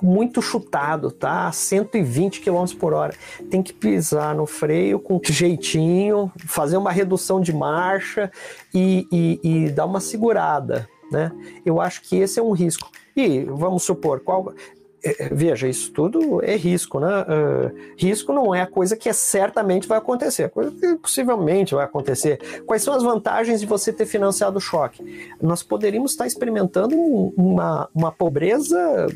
muito 0.00 0.40
chutado, 0.40 1.10
tá? 1.10 1.50
120 1.50 2.40
km 2.40 2.64
por 2.78 2.92
hora. 2.92 3.14
Tem 3.50 3.62
que 3.62 3.72
pisar 3.72 4.34
no 4.34 4.46
freio 4.46 4.98
com 5.00 5.20
jeitinho, 5.22 6.30
fazer 6.46 6.76
uma 6.76 6.92
redução 6.92 7.40
de 7.40 7.52
marcha 7.52 8.30
e, 8.72 9.06
e, 9.12 9.40
e 9.42 9.70
dar 9.70 9.86
uma 9.86 10.00
segurada 10.00 10.88
né? 11.12 11.30
Eu 11.64 11.80
acho 11.80 12.02
que 12.02 12.16
esse 12.16 12.40
é 12.40 12.42
um 12.42 12.52
risco. 12.52 12.90
E 13.14 13.44
vamos 13.44 13.84
supor, 13.84 14.20
qual. 14.20 14.54
É, 15.04 15.24
é, 15.24 15.28
veja, 15.28 15.66
isso 15.66 15.90
tudo 15.90 16.42
é 16.44 16.56
risco, 16.56 17.00
né? 17.00 17.22
Uh, 17.22 17.94
risco 17.96 18.32
não 18.32 18.54
é 18.54 18.62
a 18.62 18.66
coisa 18.66 18.96
que 18.96 19.08
é, 19.08 19.12
certamente 19.12 19.88
vai 19.88 19.98
acontecer, 19.98 20.44
a 20.44 20.48
coisa 20.48 20.70
que 20.70 20.94
possivelmente 20.94 21.74
vai 21.74 21.84
acontecer. 21.84 22.62
Quais 22.64 22.82
são 22.82 22.94
as 22.94 23.02
vantagens 23.02 23.60
de 23.60 23.66
você 23.66 23.92
ter 23.92 24.06
financiado 24.06 24.58
o 24.58 24.60
choque? 24.60 25.34
Nós 25.40 25.62
poderíamos 25.62 26.12
estar 26.12 26.26
experimentando 26.26 26.96
uma, 26.96 27.88
uma 27.92 28.12
pobreza 28.12 29.08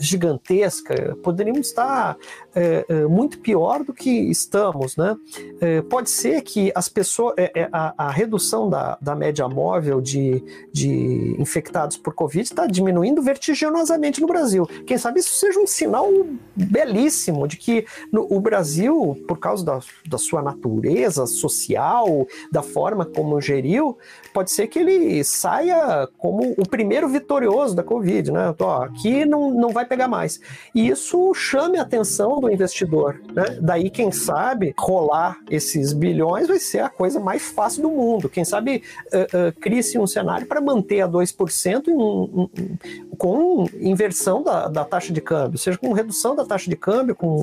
gigantesca, 0.00 1.16
poderíamos 1.22 1.68
estar 1.68 2.16
é, 2.54 2.84
é, 2.88 3.06
muito 3.06 3.38
pior 3.38 3.84
do 3.84 3.92
que 3.92 4.10
estamos, 4.10 4.96
né? 4.96 5.16
É, 5.60 5.82
pode 5.82 6.10
ser 6.10 6.42
que 6.42 6.72
as 6.74 6.88
pessoas, 6.88 7.34
é, 7.36 7.50
é, 7.54 7.68
a, 7.72 8.06
a, 8.06 8.10
redução 8.10 8.68
da, 8.68 8.98
da 9.00 9.14
média 9.14 9.48
móvel 9.48 10.00
de, 10.00 10.42
de 10.72 11.36
infectados 11.38 11.96
por 11.96 12.14
Covid 12.14 12.42
está 12.42 12.66
diminuindo 12.66 13.22
vertiginosamente 13.22 14.20
no 14.20 14.26
Brasil. 14.26 14.66
Quem 14.86 14.98
sabe 14.98 15.20
isso 15.20 15.34
seja 15.34 15.60
um 15.60 15.66
sinal 15.66 16.08
belíssimo 16.54 17.46
de 17.46 17.56
que 17.56 17.86
no, 18.12 18.26
o 18.30 18.40
Brasil, 18.40 19.22
por 19.28 19.38
causa 19.38 19.64
da, 19.64 19.80
da 20.08 20.18
sua 20.18 20.42
natureza 20.42 21.26
social, 21.26 22.26
da 22.50 22.62
forma 22.62 23.04
como 23.04 23.40
geriu, 23.40 23.96
pode 24.34 24.50
ser 24.50 24.66
que 24.66 24.78
ele 24.78 25.22
saia 25.22 26.08
como 26.18 26.54
o 26.56 26.68
primeiro 26.68 27.08
vitorioso 27.08 27.76
da 27.76 27.82
Covid, 27.82 28.32
né? 28.32 28.52
Tô, 28.56 28.68
aqui 28.68 29.24
não, 29.24 29.50
não 29.50 29.70
vai 29.70 29.84
pegar 29.84 30.08
mais. 30.08 30.40
E 30.74 30.88
isso 30.88 31.32
chame 31.34 31.78
a 31.78 31.82
atenção 31.82 32.39
do 32.40 32.50
investidor, 32.50 33.20
né? 33.32 33.58
Daí, 33.60 33.90
quem 33.90 34.10
sabe, 34.10 34.74
rolar 34.78 35.38
esses 35.50 35.92
bilhões 35.92 36.48
vai 36.48 36.58
ser 36.58 36.80
a 36.80 36.88
coisa 36.88 37.20
mais 37.20 37.42
fácil 37.42 37.82
do 37.82 37.90
mundo. 37.90 38.28
Quem 38.28 38.44
sabe, 38.44 38.82
uh, 39.12 39.48
uh, 39.48 39.60
crie-se 39.60 39.98
um 39.98 40.06
cenário 40.06 40.46
para 40.46 40.60
manter 40.60 41.00
a 41.02 41.08
2% 41.08 41.88
em, 41.88 43.16
com 43.16 43.66
inversão 43.74 44.42
da, 44.42 44.68
da 44.68 44.84
taxa 44.84 45.12
de 45.12 45.20
câmbio, 45.20 45.58
seja 45.58 45.78
com 45.78 45.92
redução 45.92 46.34
da 46.34 46.44
taxa 46.44 46.68
de 46.68 46.76
câmbio, 46.76 47.14
com... 47.14 47.42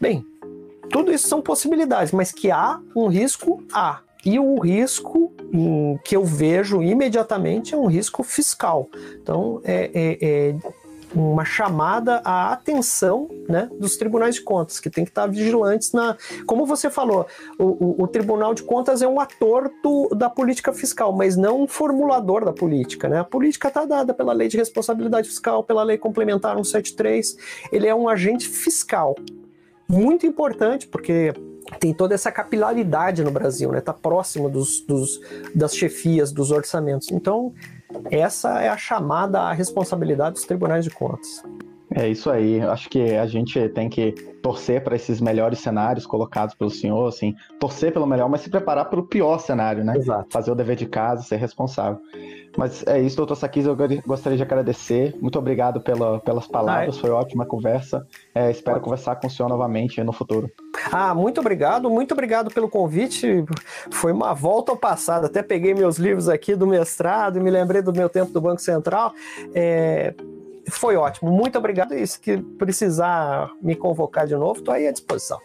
Bem, 0.00 0.24
tudo 0.90 1.12
isso 1.12 1.28
são 1.28 1.40
possibilidades, 1.40 2.12
mas 2.12 2.32
que 2.32 2.50
há 2.50 2.80
um 2.94 3.06
risco, 3.06 3.62
há. 3.72 4.00
E 4.24 4.40
o 4.40 4.58
risco 4.58 5.32
que 6.04 6.16
eu 6.16 6.24
vejo 6.24 6.82
imediatamente 6.82 7.74
é 7.74 7.76
um 7.76 7.86
risco 7.86 8.24
fiscal. 8.24 8.88
Então, 9.22 9.60
é, 9.64 9.90
é, 9.94 10.18
é 10.20 10.56
uma 11.14 11.44
chamada 11.44 12.20
à 12.24 12.52
atenção 12.52 13.28
né, 13.48 13.70
dos 13.78 13.96
tribunais 13.96 14.34
de 14.36 14.42
contas, 14.42 14.80
que 14.80 14.90
tem 14.90 15.04
que 15.04 15.10
estar 15.10 15.26
vigilantes 15.26 15.92
na. 15.92 16.16
Como 16.46 16.66
você 16.66 16.90
falou, 16.90 17.26
o, 17.58 17.64
o, 17.64 18.02
o 18.04 18.08
Tribunal 18.08 18.54
de 18.54 18.62
Contas 18.62 19.02
é 19.02 19.08
um 19.08 19.20
ator 19.20 19.70
do, 19.82 20.08
da 20.14 20.28
política 20.28 20.72
fiscal, 20.72 21.12
mas 21.12 21.36
não 21.36 21.62
um 21.62 21.68
formulador 21.68 22.44
da 22.44 22.52
política. 22.52 23.08
Né? 23.08 23.18
A 23.18 23.24
política 23.24 23.68
está 23.68 23.84
dada 23.84 24.12
pela 24.12 24.32
Lei 24.32 24.48
de 24.48 24.56
Responsabilidade 24.56 25.28
Fiscal, 25.28 25.62
pela 25.62 25.82
Lei 25.82 25.98
Complementar 25.98 26.54
173. 26.54 27.36
Ele 27.72 27.86
é 27.86 27.94
um 27.94 28.08
agente 28.08 28.48
fiscal. 28.48 29.14
Muito 29.88 30.26
importante, 30.26 30.88
porque 30.88 31.32
tem 31.78 31.92
toda 31.92 32.14
essa 32.14 32.30
capilaridade 32.30 33.22
no 33.22 33.30
Brasil, 33.30 33.70
né? 33.70 33.80
Tá 33.80 33.92
próximo 33.92 34.48
dos, 34.48 34.80
dos, 34.80 35.20
das 35.54 35.74
chefias, 35.74 36.32
dos 36.32 36.50
orçamentos. 36.50 37.10
Então, 37.10 37.52
essa 38.10 38.60
é 38.60 38.68
a 38.68 38.76
chamada 38.76 39.40
à 39.40 39.52
responsabilidade 39.52 40.34
dos 40.34 40.44
tribunais 40.44 40.84
de 40.84 40.90
contas. 40.90 41.42
É 41.96 42.06
isso 42.06 42.30
aí. 42.30 42.60
Acho 42.60 42.90
que 42.90 43.14
a 43.14 43.26
gente 43.26 43.70
tem 43.70 43.88
que 43.88 44.12
torcer 44.42 44.84
para 44.84 44.94
esses 44.94 45.18
melhores 45.18 45.60
cenários 45.60 46.06
colocados 46.06 46.54
pelo 46.54 46.70
senhor, 46.70 47.08
assim, 47.08 47.34
torcer 47.58 47.90
pelo 47.90 48.06
melhor, 48.06 48.28
mas 48.28 48.42
se 48.42 48.50
preparar 48.50 48.84
para 48.84 49.00
o 49.00 49.02
pior 49.02 49.38
cenário, 49.38 49.82
né? 49.82 49.96
Exato. 49.96 50.26
Fazer 50.30 50.50
o 50.50 50.54
dever 50.54 50.76
de 50.76 50.84
casa, 50.84 51.22
ser 51.22 51.36
responsável. 51.36 51.98
Mas 52.54 52.86
é 52.86 53.00
isso, 53.00 53.16
doutor 53.16 53.34
Saquiz, 53.34 53.64
eu 53.64 53.74
gostaria 54.06 54.36
de 54.36 54.42
agradecer. 54.42 55.16
Muito 55.20 55.38
obrigado 55.38 55.80
pela, 55.80 56.20
pelas 56.20 56.46
palavras, 56.46 56.94
ah, 56.94 56.98
é. 56.98 57.00
foi 57.00 57.10
ótima 57.10 57.46
conversa. 57.46 58.06
É, 58.34 58.50
espero 58.50 58.78
conversar 58.80 59.16
com 59.16 59.26
o 59.26 59.30
senhor 59.30 59.48
novamente 59.48 60.02
no 60.04 60.12
futuro. 60.12 60.50
Ah, 60.92 61.14
muito 61.14 61.40
obrigado, 61.40 61.88
muito 61.88 62.12
obrigado 62.12 62.50
pelo 62.52 62.68
convite. 62.68 63.42
Foi 63.90 64.12
uma 64.12 64.34
volta 64.34 64.70
ao 64.70 64.76
passado. 64.76 65.24
Até 65.24 65.42
peguei 65.42 65.74
meus 65.74 65.96
livros 65.96 66.28
aqui 66.28 66.54
do 66.54 66.66
mestrado 66.66 67.38
e 67.38 67.42
me 67.42 67.50
lembrei 67.50 67.80
do 67.80 67.92
meu 67.92 68.08
tempo 68.08 68.32
do 68.32 68.40
Banco 68.40 68.60
Central. 68.60 69.12
É, 69.54 70.14
foi 70.70 70.96
ótimo, 70.96 71.30
muito 71.30 71.58
obrigado. 71.58 71.94
E 71.94 72.06
se 72.06 72.18
precisar 72.58 73.50
me 73.60 73.74
convocar 73.74 74.26
de 74.26 74.34
novo, 74.34 74.58
estou 74.58 74.74
aí 74.74 74.86
à 74.86 74.92
disposição. 74.92 75.40